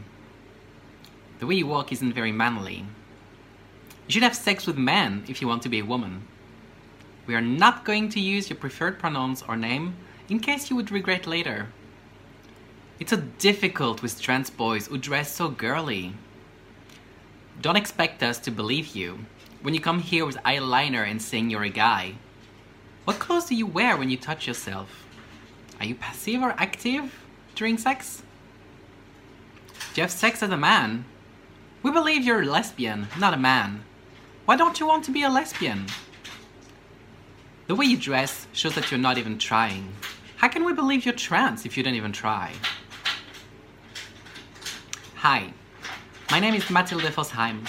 [1.38, 2.84] The way you walk isn't very manly.
[4.06, 6.26] You should have sex with men if you want to be a woman.
[7.26, 9.96] We are not going to use your preferred pronouns or name
[10.28, 11.68] in case you would regret later.
[12.98, 16.14] It's so difficult with trans boys who dress so girly.
[17.60, 19.26] Don't expect us to believe you
[19.62, 22.14] when you come here with eyeliner and saying you're a guy.
[23.04, 25.06] What clothes do you wear when you touch yourself?
[25.80, 27.12] Are you passive or active
[27.54, 28.22] during sex?
[29.94, 31.04] Do you have sex as a man?
[31.82, 33.84] We believe you're a lesbian, not a man.
[34.44, 35.86] Why don't you want to be a lesbian?
[37.66, 39.92] The way you dress shows that you're not even trying.
[40.36, 42.52] How can we believe you're trans if you don't even try?
[45.16, 45.52] Hi,
[46.30, 47.66] my name is Mathilde Fosheim,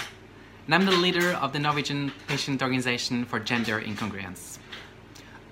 [0.66, 4.58] and I'm the leader of the Norwegian Patient Organization for Gender Incongruence.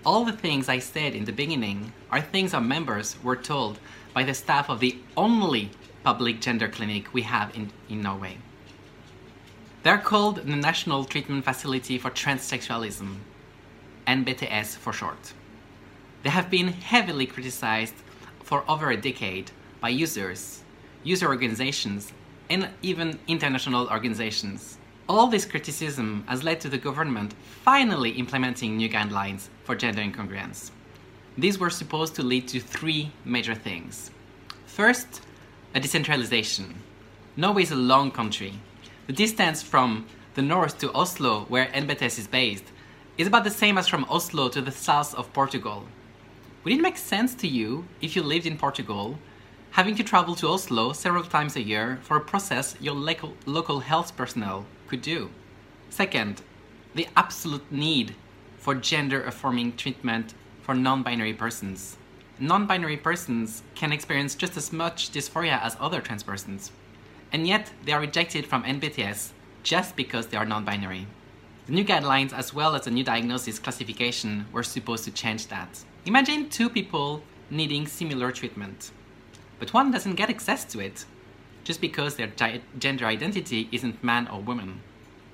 [0.05, 3.79] All the things I said in the beginning are things our members were told
[4.15, 5.71] by the staff of the only
[6.05, 8.39] public gender clinic we have in, in Norway.
[9.83, 13.17] They're called the National Treatment Facility for Transsexualism,
[14.07, 15.33] NBTS for short.
[16.23, 17.95] They have been heavily criticized
[18.45, 19.51] for over a decade
[19.81, 20.63] by users,
[21.03, 22.13] user organizations,
[22.49, 24.79] and even international organizations.
[25.09, 27.35] All this criticism has led to the government
[27.65, 30.71] finally implementing new guidelines for gender incongruence.
[31.37, 34.11] These were supposed to lead to three major things.
[34.67, 35.23] First,
[35.75, 36.75] a decentralization.
[37.37, 38.55] Norway is a long country.
[39.07, 42.65] The distance from the north to Oslo, where NBTS is based,
[43.19, 45.87] is about the same as from Oslo to the south of Portugal.
[46.65, 49.19] Would it make sense to you if you lived in Portugal
[49.73, 53.81] having to travel to Oslo several times a year for a process your local, local
[53.81, 55.31] health personnel could do.
[55.89, 56.43] Second,
[56.95, 58.15] the absolute need
[58.59, 61.97] for gender affirming treatment for non binary persons.
[62.39, 66.73] Non binary persons can experience just as much dysphoria as other trans persons,
[67.33, 69.31] and yet they are rejected from NBTS
[69.63, 71.07] just because they are non binary.
[71.67, 75.85] The new guidelines, as well as the new diagnosis classification, were supposed to change that.
[76.07, 78.91] Imagine two people needing similar treatment,
[79.59, 81.05] but one doesn't get access to it
[81.65, 82.33] just because their
[82.79, 84.81] gender identity isn't man or woman.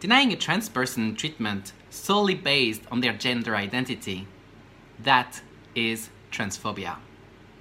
[0.01, 4.27] Denying a trans person treatment solely based on their gender identity,
[5.03, 5.41] that
[5.75, 6.97] is transphobia.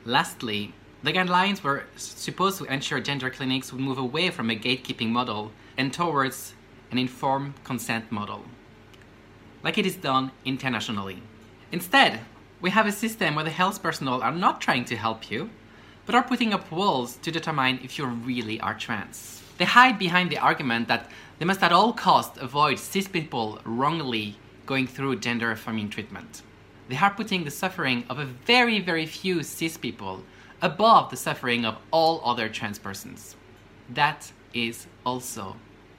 [0.06, 0.74] Lastly,
[1.04, 5.52] the guidelines were supposed to ensure gender clinics would move away from a gatekeeping model
[5.78, 6.54] and towards
[6.92, 8.46] an informed consent model,
[9.64, 11.22] like it is done internationally.
[11.72, 12.22] Instead,
[12.62, 15.50] we have a system where the health personnel are not trying to help you,
[16.06, 19.44] but are putting up walls to determine if you really are trans.
[19.58, 24.38] They hide behind the argument that they must at all costs avoid cis people wrongly
[24.66, 26.42] going through gender affirming treatment.
[26.90, 30.24] They are putting the suffering of a very, very few cis people
[30.62, 33.36] above the suffering of all other trans persons.
[33.90, 35.58] That is also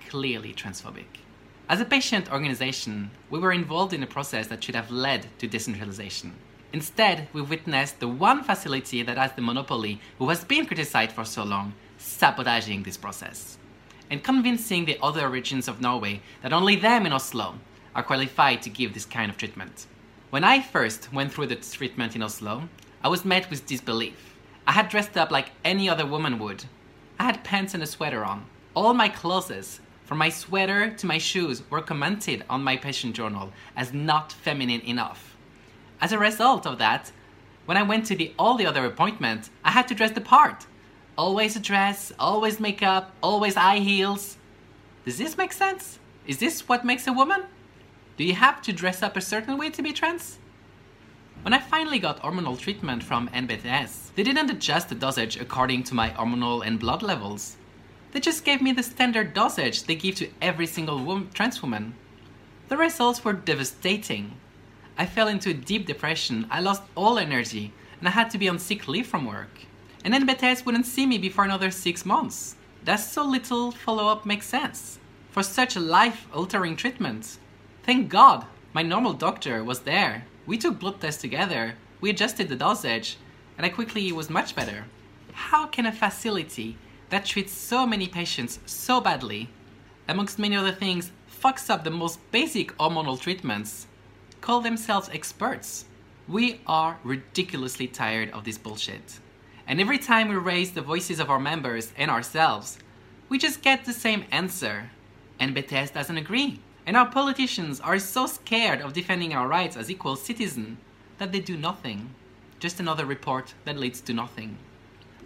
[0.09, 1.23] clearly transphobic.
[1.69, 5.47] As a patient organization, we were involved in a process that should have led to
[5.47, 6.35] decentralization.
[6.73, 11.25] Instead, we witnessed the one facility that has the monopoly, who has been criticized for
[11.25, 13.59] so long, sabotaging this process
[14.11, 17.57] and convincing the other regions of Norway that only them in Oslo
[17.95, 19.87] are qualified to give this kind of treatment.
[20.31, 22.69] When I first went through the treatment in Oslo,
[23.03, 24.37] I was met with disbelief.
[24.67, 26.67] I had dressed up like any other woman would.
[27.19, 28.45] I had pants and a sweater on.
[28.75, 33.55] All my clothes, from my sweater to my shoes, were commented on my patient journal
[33.75, 35.35] as not feminine enough.
[35.99, 37.11] As a result of that,
[37.65, 40.67] when I went to the, all the other appointments, I had to dress the part.
[41.17, 44.37] Always a dress, always makeup, always high heels.
[45.07, 45.99] Does this make sense?
[46.27, 47.45] Is this what makes a woman?
[48.19, 50.39] Do you have to dress up a certain way to be trans?
[51.43, 55.95] When I finally got hormonal treatment from NBTS, they didn't adjust the dosage according to
[55.95, 57.59] my hormonal and blood levels.
[58.11, 61.95] They just gave me the standard dosage they give to every single trans woman.
[62.67, 64.33] The results were devastating.
[64.99, 68.49] I fell into a deep depression, I lost all energy, and I had to be
[68.49, 69.61] on sick leave from work.
[70.05, 72.57] And NBTS wouldn't see me before another six months.
[72.83, 74.99] That's so little follow up makes sense.
[75.31, 77.39] For such a life altering treatment.
[77.89, 80.27] Thank God, my normal doctor was there.
[80.45, 81.73] We took blood tests together,
[82.03, 83.17] we adjusted the dosage,
[83.57, 84.85] and I quickly was much better.
[85.33, 86.77] How can a facility
[87.09, 89.49] that treats so many patients so badly,
[90.07, 91.13] amongst many other things,
[91.43, 93.87] fucks up the most basic hormonal treatments,
[94.43, 95.87] call themselves experts?
[96.29, 99.19] We are ridiculously tired of this bullshit.
[99.67, 102.79] And every time we raise the voices of our members and ourselves,
[103.31, 104.91] we just get the same answer.
[105.41, 106.61] And BTS doesn't agree.
[106.89, 110.79] And our politicians are so scared of defending our rights as equal citizens
[111.19, 112.15] that they do nothing.
[112.61, 114.57] Just another report that leads to nothing.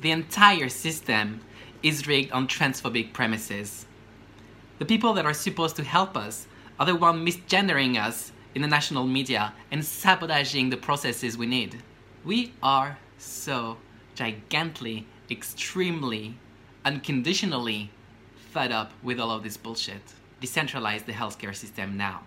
[0.01, 1.41] The entire system
[1.81, 3.87] is rigged on transphobic premises.
[4.81, 6.49] The people that are supposed to help us
[6.81, 11.81] are the ones misgendering us in the national media and sabotaging the processes we need.
[12.25, 13.77] We are so
[14.17, 16.35] gigantically, extremely,
[16.85, 17.93] unconditionally
[18.51, 20.03] fed up with all of this bullshit.
[20.43, 22.19] Decentralize the healthcare system now.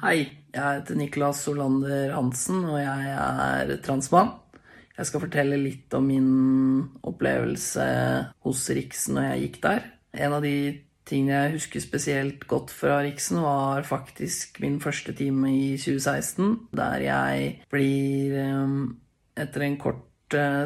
[0.00, 0.22] Hei,
[0.54, 4.32] jeg heter Niklas Solander Hansen, og jeg er transmann.
[4.96, 6.32] Jeg skal fortelle litt om min
[7.04, 7.84] opplevelse
[8.46, 9.88] hos Riksen når jeg gikk der.
[10.16, 10.56] En av de
[11.06, 17.06] tingene jeg husker spesielt godt fra Riksen, var faktisk min første time i 2016, der
[17.06, 18.36] jeg blir,
[19.38, 20.02] etter en kort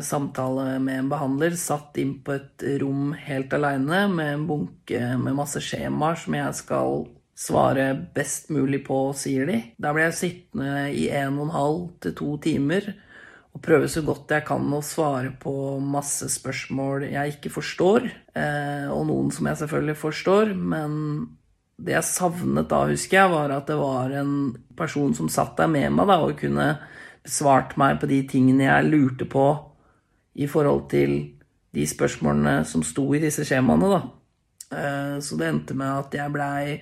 [0.02, 5.36] samtale med en behandler, satt inn på et rom helt aleine med en bunke med
[5.36, 7.04] masse skjemaer som jeg skal
[7.40, 9.60] svare best mulig på, sier de.
[9.80, 12.92] Der ble jeg sittende i en og en halv til to timer
[13.50, 18.06] og prøve så godt jeg kan å svare på masse spørsmål jeg ikke forstår,
[18.94, 20.92] og noen som jeg selvfølgelig forstår, men
[21.80, 24.32] det jeg savnet da, husker jeg, var at det var en
[24.78, 26.68] person som satt der med meg da, og kunne
[27.26, 29.48] svart meg på de tingene jeg lurte på
[30.40, 31.16] i forhold til
[31.74, 34.00] de spørsmålene som sto i disse skjemaene, da.
[35.18, 36.78] Så det endte med at jeg blei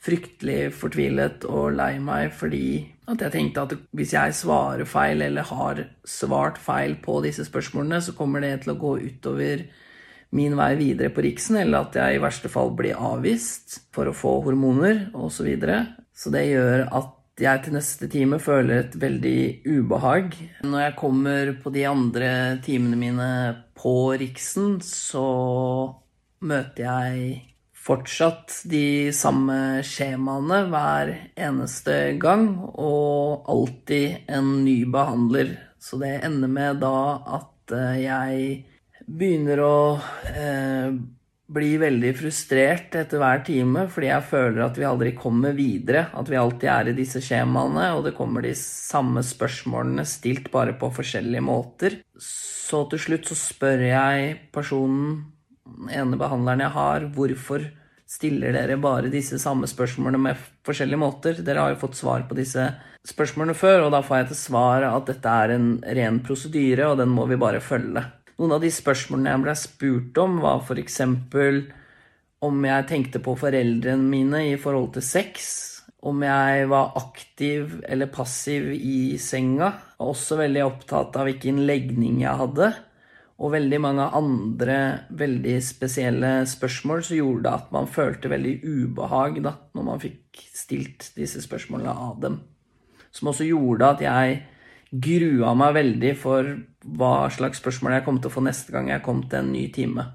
[0.00, 2.66] fryktelig fortvilet og lei meg fordi
[3.10, 8.00] at jeg tenkte at hvis jeg svarer feil eller har svart feil på disse spørsmålene,
[8.04, 9.64] så kommer det til å gå utover
[10.36, 14.14] min vei videre på Riksen, eller at jeg i verste fall blir avvist for å
[14.14, 15.40] få hormoner osv.
[15.40, 15.80] Så, videre.
[16.14, 20.34] så det gjør at jeg til neste time føler et veldig ubehag.
[20.66, 22.30] Når jeg kommer på de andre
[22.64, 23.30] timene mine
[23.80, 25.24] på Riksen, så
[26.44, 27.49] møter jeg
[27.80, 35.56] fortsatt de samme skjemaene hver eneste gang, og alltid en ny behandler.
[35.80, 36.98] Så det ender med da
[37.40, 38.50] at eh, jeg
[39.10, 39.78] begynner å
[40.28, 40.92] eh,
[41.50, 46.06] bli veldig frustrert etter hver time fordi jeg føler at vi aldri kommer videre.
[46.14, 50.76] At vi alltid er i disse skjemaene, og det kommer de samme spørsmålene stilt bare
[50.78, 52.00] på forskjellige måter.
[52.20, 55.29] Så til slutt så spør jeg personen,
[55.90, 57.66] ene behandleren jeg har, hvorfor
[58.10, 61.42] stiller dere bare disse samme spørsmålene med forskjellige måter?
[61.46, 62.64] Dere har jo fått svar på disse
[63.06, 65.68] spørsmålene før, og da får jeg til svar at dette er en
[66.00, 68.02] ren prosedyre, og den må vi bare følge.
[68.40, 71.00] Noen av de spørsmålene jeg ble spurt om, var f.eks.
[72.40, 75.50] om jeg tenkte på foreldrene mine i forhold til sex.
[76.00, 79.74] Om jeg var aktiv eller passiv i senga.
[80.00, 82.70] Jeg også veldig opptatt av hvilken legning jeg hadde.
[83.40, 84.76] Og veldig mange andre
[85.16, 91.08] veldig spesielle spørsmål som gjorde at man følte veldig ubehag da, når man fikk stilt
[91.16, 92.36] disse spørsmålene av dem.
[93.10, 94.42] Som også gjorde at jeg
[94.90, 96.52] grua meg veldig for
[97.00, 99.66] hva slags spørsmål jeg kom til å få neste gang jeg kom til en ny
[99.72, 100.06] time.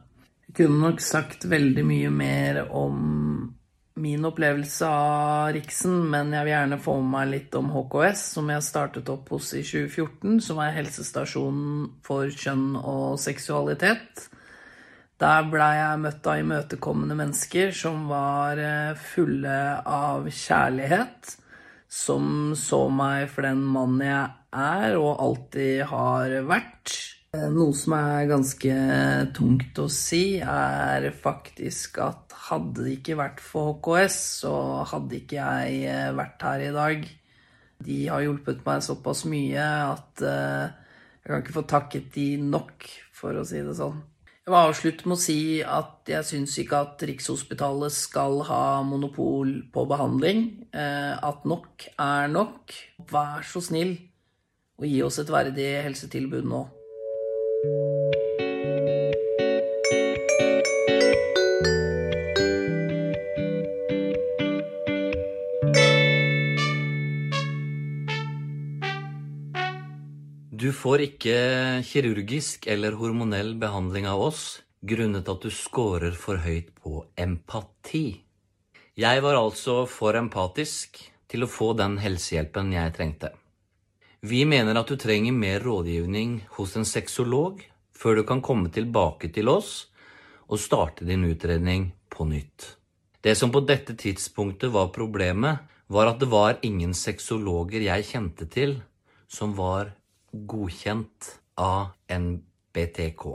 [0.45, 3.54] Jeg kunne nok sagt veldig mye mer om
[3.95, 8.51] min opplevelse av Riksen, men jeg vil gjerne få med meg litt om HKS, som
[8.51, 14.27] jeg startet opp hos i 2014, som er helsestasjonen for kjønn og seksualitet.
[15.23, 21.37] Der blei jeg møtt av imøtekommende mennesker som var eh, fulle av kjærlighet
[21.95, 24.25] som så meg for den mannen jeg
[24.55, 26.95] er og alltid har vært.
[27.51, 28.73] Noe som er ganske
[29.35, 34.55] tungt å si, er faktisk at hadde det ikke vært for HKS, så
[34.91, 37.05] hadde ikke jeg eh, vært her i dag.
[37.85, 40.73] De har hjulpet meg såpass mye at eh,
[41.21, 43.97] jeg kan ikke få takket de nok, for å si det sånn.
[44.45, 49.55] Jeg må avslutte med å si at jeg syns ikke at Rikshospitalet skal ha monopol
[49.73, 50.43] på behandling.
[50.69, 52.75] Eh, at nok er nok.
[53.09, 53.95] Vær så snill
[54.77, 56.61] og gi oss et verdig helsetilbud nå.
[57.55, 57.61] Du
[70.73, 71.37] får ikke
[71.85, 78.25] kirurgisk eller hormonell behandling av oss grunnet at du scorer for høyt på empati.
[78.97, 80.97] Jeg var altså for empatisk
[81.29, 83.29] til å få den helsehjelpen jeg trengte.
[84.25, 87.59] Vi mener at du trenger mer rådgivning hos en sexolog
[87.93, 89.85] før du kan komme tilbake til oss
[90.49, 92.71] og starte din utredning på nytt.
[93.21, 98.47] Det som på dette tidspunktet var problemet, var at det var ingen sexologer jeg kjente
[98.49, 98.79] til
[99.29, 99.91] som var
[100.33, 101.29] godkjent
[101.61, 103.25] av NBTK.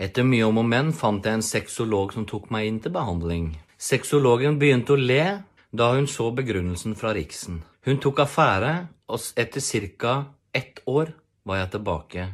[0.00, 3.50] Etter mye om og men fant jeg en sexolog som tok meg inn til behandling.
[3.76, 5.24] Sexologen begynte å le
[5.70, 7.60] da hun så begrunnelsen fra Riksen.
[7.84, 8.72] Hun tok affære,
[9.10, 9.60] og etter
[9.98, 10.14] ca.
[10.52, 12.26] ett år var jeg tilbake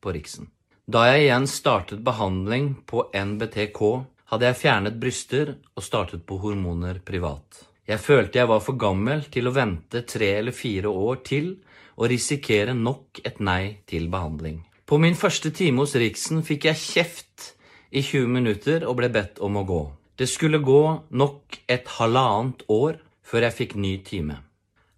[0.00, 0.50] på Riksen.
[0.88, 3.80] Da jeg igjen startet behandling på NBTK,
[4.28, 7.64] hadde jeg fjernet bryster og startet på hormoner privat.
[7.88, 11.54] Jeg følte jeg var for gammel til å vente tre eller fire år til
[11.96, 14.62] og risikere nok et nei til behandling.
[14.88, 17.52] På min første time hos Riksen fikk jeg kjeft
[17.90, 19.82] i 20 minutter og ble bedt om å gå.
[20.18, 24.40] Det skulle gå nok et halvannet år før jeg fikk ny time.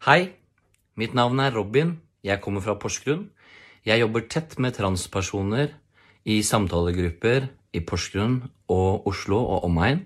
[0.06, 0.32] Hei,
[0.96, 1.98] mitt navn er Robin.
[2.24, 3.28] Jeg kommer fra Porsgrunn.
[3.86, 5.72] Jeg jobber tett med transpersoner
[6.28, 10.04] i samtalegrupper i Porsgrunn og Oslo og omegn.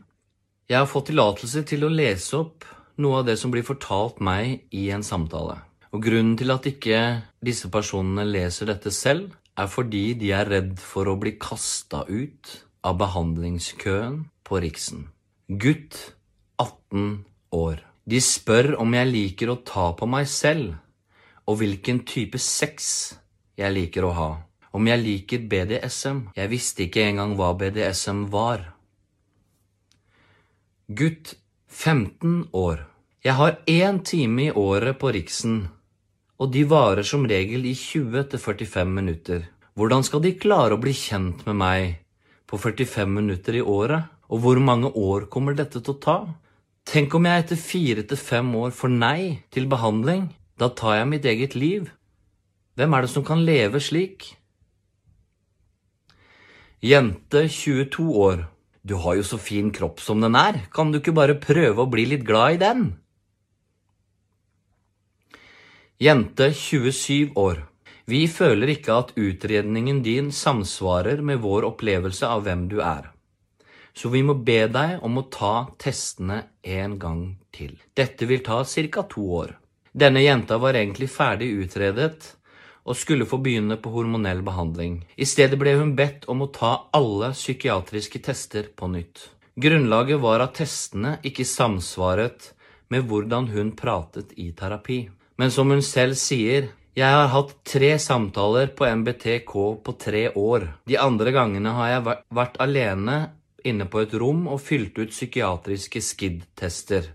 [0.70, 2.64] Jeg har fått tillatelse til å lese opp
[3.02, 5.58] noe av det som blir fortalt meg i en samtale.
[5.94, 7.00] Og grunnen til at ikke
[7.44, 12.54] disse personene leser dette selv, er fordi de er redd for å bli kasta ut
[12.84, 15.08] av behandlingskøen på Riksen.
[15.46, 15.98] Gutt
[16.58, 17.24] 18
[17.54, 17.84] år.
[18.04, 20.74] De spør om jeg liker å ta på meg selv,
[21.48, 22.88] og hvilken type sex
[23.56, 24.30] jeg liker å ha.
[24.74, 26.24] Om jeg liker BDSM.
[26.34, 28.72] Jeg visste ikke engang hva BDSM var.
[30.90, 31.36] Gutt
[31.70, 32.82] 15 år.
[33.24, 35.62] Jeg har én time i året på Riksen
[36.44, 39.46] og de varer som regel i 20-45 minutter.
[39.78, 41.94] Hvordan skal de klare å bli kjent med meg
[42.50, 44.10] på 45 minutter i året?
[44.28, 46.18] Og hvor mange år kommer dette til å ta?
[46.84, 49.20] Tenk om jeg etter fire til fem år får nei
[49.54, 50.28] til behandling?
[50.60, 51.88] Da tar jeg mitt eget liv.
[52.76, 54.34] Hvem er det som kan leve slik?
[56.84, 58.44] Jente 22 år.
[58.84, 61.88] Du har jo så fin kropp som den er, kan du ikke bare prøve å
[61.88, 62.84] bli litt glad i den?
[66.04, 67.64] Jente 27 år.
[68.04, 73.13] Vi føler ikke at utredningen din samsvarer med vår opplevelse av hvem du er.
[73.94, 77.22] Så vi må be deg om å ta testene en gang
[77.54, 77.76] til.
[77.94, 79.02] Dette vil ta ca.
[79.02, 79.54] to år.
[79.92, 82.34] Denne jenta var egentlig ferdig utredet
[82.84, 85.04] og skulle få begynne på hormonell behandling.
[85.16, 89.30] I stedet ble hun bedt om å ta alle psykiatriske tester på nytt.
[89.54, 92.50] Grunnlaget var at testene ikke samsvaret
[92.90, 95.04] med hvordan hun pratet i terapi.
[95.38, 99.54] Men som hun selv sier, jeg har hatt tre samtaler på MBTK
[99.86, 100.68] på tre år.
[100.86, 103.16] De andre gangene har jeg vært alene
[103.64, 107.10] inne på et rom og fylt ut psykiatriske SKID-tester.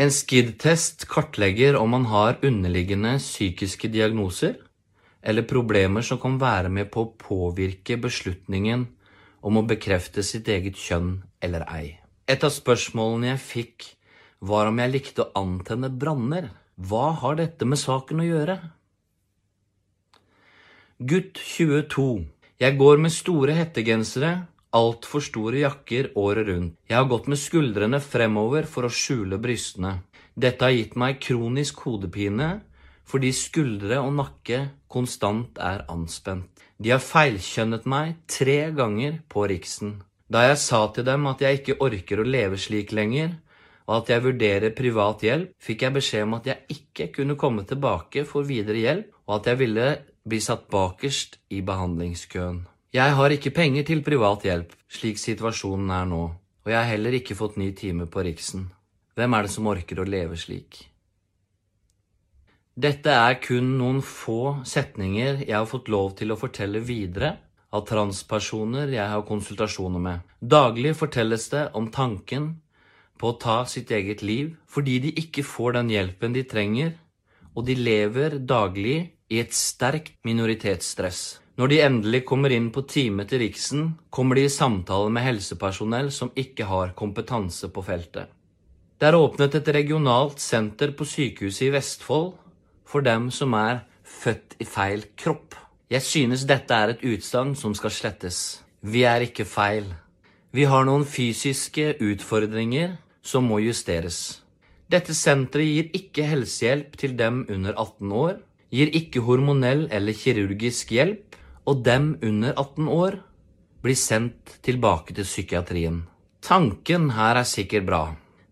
[0.00, 4.56] En SKID-test kartlegger om man har underliggende psykiske diagnoser,
[5.22, 8.86] eller problemer som kan være med på å påvirke beslutningen
[9.42, 11.98] om å bekrefte sitt eget kjønn eller ei.
[12.30, 13.88] Et av spørsmålene jeg fikk,
[14.42, 16.50] var om jeg likte å antenne branner.
[16.74, 18.56] Hva har dette med saken å gjøre?
[21.02, 22.24] Gutt 22.
[22.62, 24.32] Jeg går med store hettegensere,
[24.76, 26.76] altfor store jakker året rundt.
[26.88, 30.00] Jeg har gått med skuldrene fremover for å skjule brystene.
[30.34, 32.54] Dette har gitt meg kronisk hodepine
[33.12, 36.48] fordi skuldre og nakke konstant er anspent.
[36.80, 39.98] De har feilkjønnet meg tre ganger på Riksen.
[40.32, 43.34] Da jeg sa til dem at jeg ikke orker å leve slik lenger,
[43.84, 47.66] og at jeg vurderer privat hjelp, fikk jeg beskjed om at jeg ikke kunne komme
[47.68, 49.88] tilbake for videre hjelp, og at jeg ville
[50.24, 52.62] bli satt bakerst i behandlingskøen.
[52.92, 57.14] Jeg har ikke penger til privat hjelp, slik situasjonen er nå, og jeg har heller
[57.16, 58.66] ikke fått ny time på Riksen.
[59.16, 60.82] Hvem er det som orker å leve slik?
[62.76, 67.38] Dette er kun noen få setninger jeg har fått lov til å fortelle videre
[67.72, 70.20] av transpersoner jeg har konsultasjoner med.
[70.44, 72.58] Daglig fortelles det om tanken
[73.16, 76.98] på å ta sitt eget liv fordi de ikke får den hjelpen de trenger,
[77.56, 78.98] og de lever daglig
[79.32, 81.41] i et sterkt minoritetsstress.
[81.60, 86.08] Når de endelig kommer inn på time til Riksen, kommer de i samtale med helsepersonell
[86.14, 88.30] som ikke har kompetanse på feltet.
[88.96, 92.30] Det er åpnet et regionalt senter på sykehuset i Vestfold
[92.88, 95.58] for dem som er født i feil kropp.
[95.92, 98.62] Jeg synes dette er et utsagn som skal slettes.
[98.80, 99.90] Vi er ikke feil.
[100.56, 104.40] Vi har noen fysiske utfordringer som må justeres.
[104.88, 108.40] Dette senteret gir ikke helsehjelp til dem under 18 år,
[108.72, 111.31] gir ikke hormonell eller kirurgisk hjelp,
[111.68, 113.18] og dem under 18 år
[113.82, 116.02] blir sendt tilbake til psykiatrien.
[116.42, 118.02] Tanken her er sikkert bra,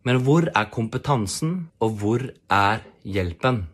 [0.06, 3.64] men hvor er kompetansen, og hvor er hjelpen?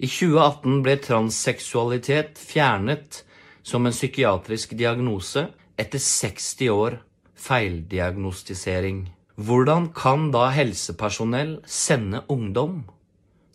[0.00, 3.22] I 2018 ble transseksualitet fjernet
[3.62, 5.46] som en psykiatrisk diagnose
[5.80, 7.00] etter 60 år
[7.40, 9.08] feildiagnostisering.
[9.40, 12.82] Hvordan kan da helsepersonell sende ungdom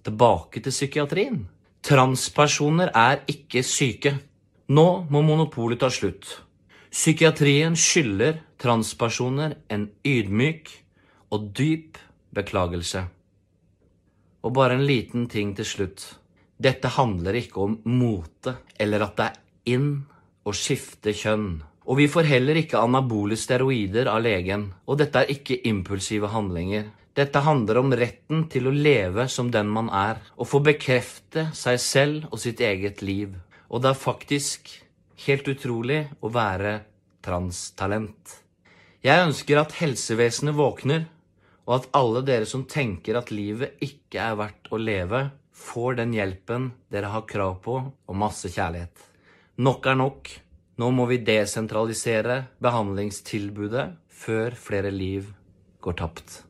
[0.06, 1.44] tilbake til psykiatrien?
[1.86, 4.16] Transpersoner er ikke syke.
[4.66, 6.26] Nå må monopolet ta slutt.
[6.90, 10.72] Psykiatrien skylder transpersoner en ydmyk
[11.36, 12.00] og dyp
[12.34, 13.04] beklagelse.
[14.42, 16.08] Og bare en liten ting til slutt.
[16.58, 19.90] Dette handler ikke om mote eller at det er inn
[20.42, 21.60] å skifte kjønn.
[21.86, 24.72] Og vi får heller ikke anabole steroider av legen.
[24.90, 26.88] Og dette er ikke impulsive handlinger.
[27.14, 31.78] Dette handler om retten til å leve som den man er, og få bekrefte seg
[31.80, 33.38] selv og sitt eget liv.
[33.70, 34.70] Og det er faktisk
[35.26, 36.80] helt utrolig å være
[37.26, 38.40] transtalent.
[39.06, 41.06] Jeg ønsker at helsevesenet våkner,
[41.66, 46.14] og at alle dere som tenker at livet ikke er verdt å leve, får den
[46.14, 49.06] hjelpen dere har krav på, og masse kjærlighet.
[49.66, 50.34] Nok er nok.
[50.76, 55.32] Nå må vi desentralisere behandlingstilbudet før flere liv
[55.86, 56.42] går tapt.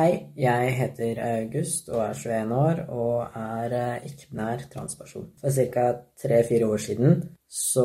[0.00, 5.26] Hei, jeg heter August og er 21 år og er eh, ikke-binær transperson.
[5.42, 5.82] For ca.
[6.22, 7.18] tre-fire år siden
[7.52, 7.84] så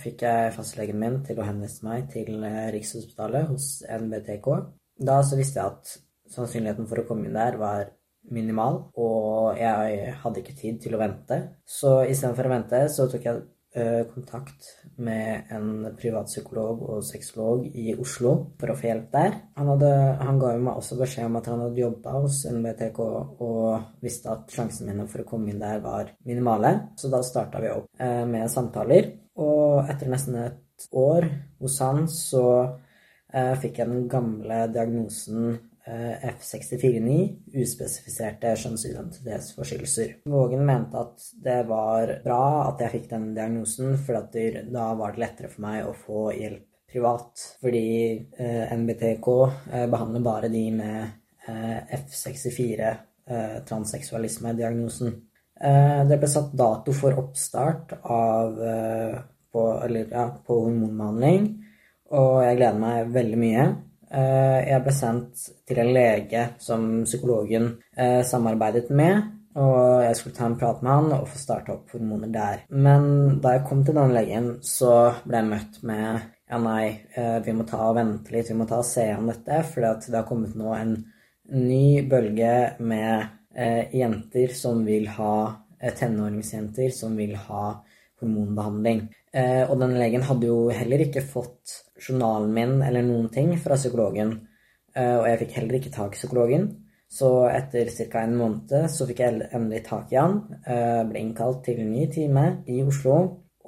[0.00, 4.48] fikk jeg fastlegen min til å henvise meg til eh, Rikshospitalet hos NBTK.
[5.04, 5.92] Da så visste jeg at
[6.32, 7.92] sannsynligheten for å komme inn der var
[8.32, 11.42] minimal, og jeg hadde ikke tid til å vente.
[11.68, 13.44] Så istedenfor å vente så tok jeg
[14.10, 14.66] kontakt
[14.98, 19.36] med en privatpsykolog og sexolog i Oslo for å få hjelp der.
[19.60, 24.02] Han, hadde, han ga meg også beskjed om at han hadde jobba hos NBTK og
[24.02, 26.74] visste at sjansene mine for å komme inn der var minimale.
[26.98, 29.12] Så da starta vi opp eh, med samtaler.
[29.40, 31.28] Og etter nesten et år
[31.60, 32.44] hos han så
[33.32, 37.14] eh, fikk jeg den gamle diagnosen eh, F64-9,
[37.62, 40.16] uspesifiserte kjønnsidentitetsforstyrrelser.
[40.30, 45.24] Vågen mente at det var bra at jeg fikk den diagnosen, for da var det
[45.24, 47.56] lettere for meg å få hjelp privat.
[47.60, 49.28] Fordi eh, NBTK
[49.72, 51.02] eh, behandler bare de med
[51.46, 52.96] eh, F64,
[53.68, 55.12] transseksualisme-diagnosen.
[56.08, 58.56] det ble satt dato for oppstart av
[59.54, 61.46] på, eller, ja, på hormonbehandling,
[62.10, 63.66] og jeg gleder meg veldig mye.
[64.10, 67.68] Jeg ble sendt til en lege som psykologen
[68.26, 69.20] samarbeidet med,
[69.54, 72.64] og jeg skulle ta en prat med han og få starta opp hormoner der.
[72.70, 77.38] Men da jeg kom til denne legen, så ble jeg møtt med ja, nei, eh,
[77.46, 80.18] vi må ta og vente litt, vi må ta og se an dette, for det
[80.18, 80.96] har kommet nå en
[81.54, 85.34] ny bølge med eh, jenter som vil ha
[85.78, 87.64] eh, Tenåringsjenter som vil ha
[88.20, 89.06] hormonbehandling.
[89.30, 93.78] Eh, og denne legen hadde jo heller ikke fått journalen min eller noen ting fra
[93.78, 94.34] psykologen.
[94.96, 96.68] Eh, og jeg fikk heller ikke tak i psykologen.
[97.10, 98.22] Så etter ca.
[98.22, 100.36] en måned så fikk jeg endelig tak i han.
[100.64, 103.16] Eh, ble innkalt til en ny time i Oslo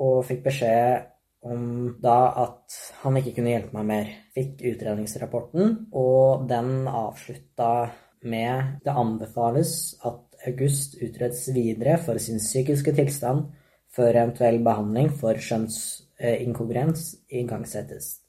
[0.02, 1.08] og fikk beskjed
[1.42, 4.12] om da at han ikke kunne hjelpe meg mer.
[4.36, 7.90] Fikk utredningsrapporten, og den avslutta
[8.22, 13.48] med det anbefales at August utreds videre for sin psykiske tilstand
[13.92, 18.21] før eventuell behandling for skjønnsinkongruens igangsettes.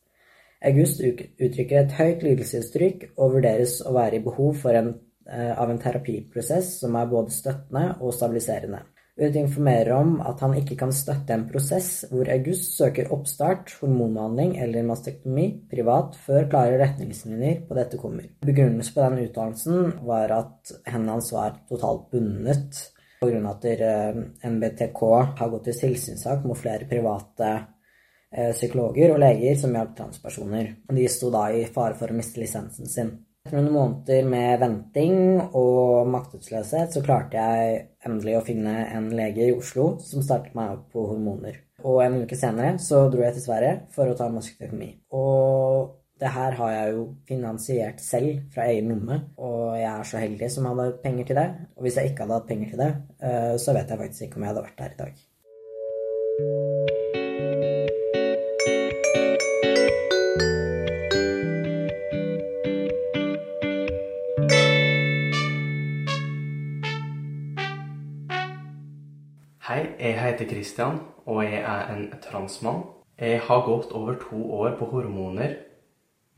[0.63, 4.95] August uttrykker et høyt lidelsestrykk og vurderes å være i behov en,
[5.27, 8.79] eh, av en terapiprosess som er både støttende og stabiliserende.
[9.13, 14.55] Ut informerer om at han ikke kan støtte en prosess hvor August søker oppstart, hormonbehandling
[14.63, 18.25] eller mastektomi privat før klare retningslinjer på dette kommer.
[18.41, 22.81] Begrunnelsen på den utdannelsen var at hendene hans var totalt bundet
[23.21, 23.49] pga.
[23.51, 25.03] at eh, NBTK
[25.37, 27.53] har gått i tilsynssak mot flere private
[28.55, 30.73] psykologer og leger som hjalp transpersoner.
[30.89, 33.13] De sto da i fare for å miste lisensen sin.
[33.43, 35.17] Etter noen måneder med venting
[35.59, 40.77] og maktesløshet så klarte jeg endelig å finne en lege i Oslo som startet meg
[40.77, 41.57] opp på hormoner.
[41.83, 44.93] Og en uke senere så dro jeg til Sverige for å ta mastektomi.
[45.19, 45.91] Og
[46.23, 50.49] det her har jeg jo finansiert selv fra egen lomme, og jeg er så heldig
[50.53, 51.49] som hadde penger til det.
[51.75, 52.91] Og hvis jeg ikke hadde hatt penger til det,
[53.27, 55.13] eh, så vet jeg faktisk ikke om jeg hadde vært der i dag.
[70.63, 72.85] Christian, og jeg er en transmann.
[73.19, 75.57] Jeg har gått over to år på hormoner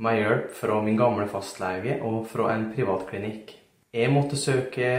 [0.01, 3.53] med hjelp fra min gamle fastlege og fra en privatklinikk.
[3.93, 4.89] Jeg måtte søke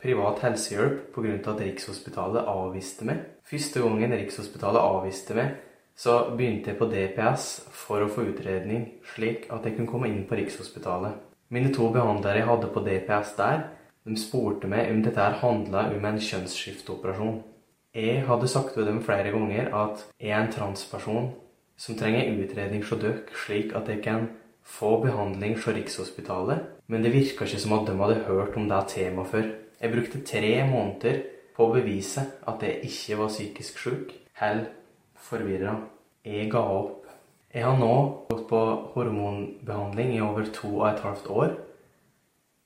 [0.00, 1.34] privat helsehjelp pga.
[1.52, 3.20] at Rikshospitalet avviste meg.
[3.44, 5.52] Første gangen Rikshospitalet avviste meg,
[5.94, 10.24] så begynte jeg på DPS for å få utredning, slik at jeg kunne komme inn
[10.24, 11.20] på Rikshospitalet.
[11.50, 13.68] Mine to behandlere jeg hadde på DPS der,
[14.04, 17.42] de spurte meg om dette handla om en kjønnsskifteoperasjon.
[17.92, 21.26] Jeg hadde sagt til dem flere ganger at jeg er en transperson
[21.76, 24.30] som trenger utredning hos dere, slik at jeg kan
[24.64, 28.78] få behandling hos Rikshospitalet, men det virka ikke som at de hadde hørt om det
[28.94, 29.50] temaet før.
[29.82, 31.20] Jeg brukte tre måneder
[31.52, 34.72] på å bevise at jeg ikke var psykisk syk, eller
[35.28, 35.76] forvirra.
[36.24, 37.04] Jeg ga opp.
[37.52, 37.92] Jeg har nå
[38.30, 38.62] gått på
[38.94, 41.54] hormonbehandling i over to og et halvt år,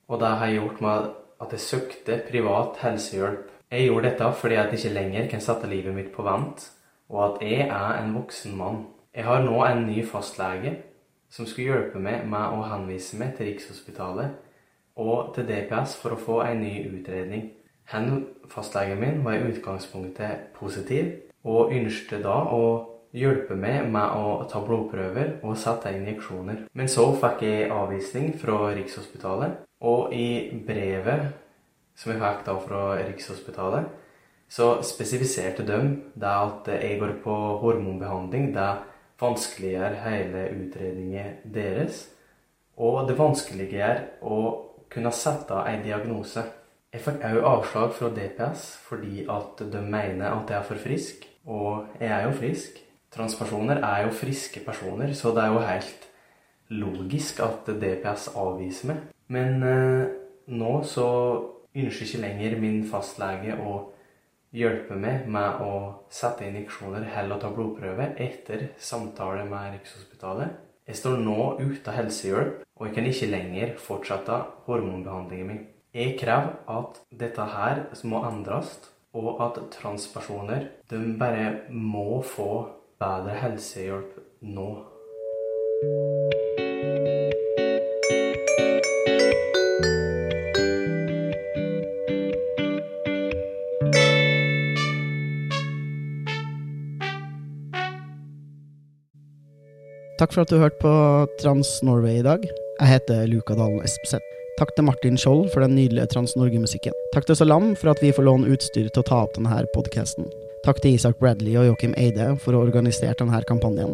[0.07, 1.13] og det har gjort med
[1.43, 5.67] at jeg søkte privat helsehjelp jeg gjorde dette fordi at jeg ikke lenger kan sette
[5.67, 6.63] livet mitt på vent,
[7.09, 8.85] og at jeg er en voksen mann.
[9.15, 10.75] Jeg har nå en ny fastlege
[11.29, 14.35] som skulle hjelpe meg med å henvise meg til Rikshospitalet
[14.97, 17.49] og til DPS for å få en ny utredning.
[17.91, 21.13] Han, fastlegen min var i utgangspunktet positiv,
[21.47, 22.63] og ønsket da å
[23.15, 26.65] hjelpe meg med å ta blodprøver og sette injeksjoner.
[26.75, 31.29] Men så fikk jeg avvisning fra Rikshospitalet, og i brevet
[31.97, 33.87] som vi fikk da fra Rikshospitalet,
[34.47, 35.79] så spesifiserte de
[36.15, 37.33] det at jeg går på
[37.63, 38.53] hormonbehandling.
[38.55, 38.69] Det
[39.19, 42.05] vanskeliggjør hele utredningen deres.
[42.77, 44.39] Og det vanskeliggjør å
[44.93, 46.45] kunne sette en diagnose.
[46.93, 51.25] Jeg fikk òg avslag fra DPS fordi at de mener at jeg er for frisk.
[51.47, 52.77] Og jeg er jo frisk.
[53.11, 56.07] Transpersoner er jo friske personer, så det er jo helt
[56.75, 59.05] logisk at DPS avviser meg.
[59.31, 60.09] Men eh,
[60.51, 61.07] nå så
[61.83, 63.77] ønsker ikke lenger min fastlege å
[64.55, 65.73] hjelpe meg med å
[66.13, 70.63] sette injeksjoner eller å ta blodprøve etter samtale med Rikshospitalet.
[70.87, 74.37] Jeg står nå uten helsehjelp, og jeg kan ikke lenger fortsette
[74.69, 75.65] hormonbehandlingen min.
[75.97, 78.77] Jeg krever at dette her må endres,
[79.17, 82.51] og at transpersoner de bare må få
[83.01, 84.69] bedre helsehjelp nå.
[100.17, 100.91] Takk for at du hørte på
[101.37, 102.45] Trans-Norway i dag.
[102.79, 104.25] Jeg heter Luka Dalen Espeseth.
[104.57, 106.95] Takk til Martin Skjold for den nydelige Trans-Norge-musikken.
[107.13, 110.25] Takk til Salam for at vi får låne utstyr til å ta opp denne podkasten.
[110.65, 113.93] Takk til Isak Bradley og Joakim Eide for å ha organisert denne kampanjen.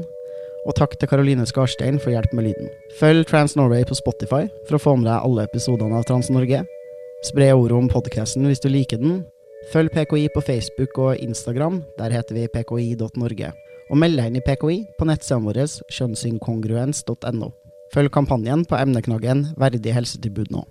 [0.63, 2.71] Og takk til Karoline Skarstein for hjelp med lyden.
[3.01, 6.63] Følg Trans-Norway på Spotify for å få med deg alle episodene av Trans-Norge.
[7.27, 9.25] Spre ordet om podkasten hvis du liker den.
[9.75, 11.83] Følg PKI på Facebook og Instagram.
[11.99, 13.51] Der heter vi pki.norge.
[13.93, 17.49] Og meld deg inn i PKI på nettsidene våre kjønnsinkongruens.no.
[17.93, 20.63] Følg kampanjen på emneknaggen Verdig helsetilbud nå.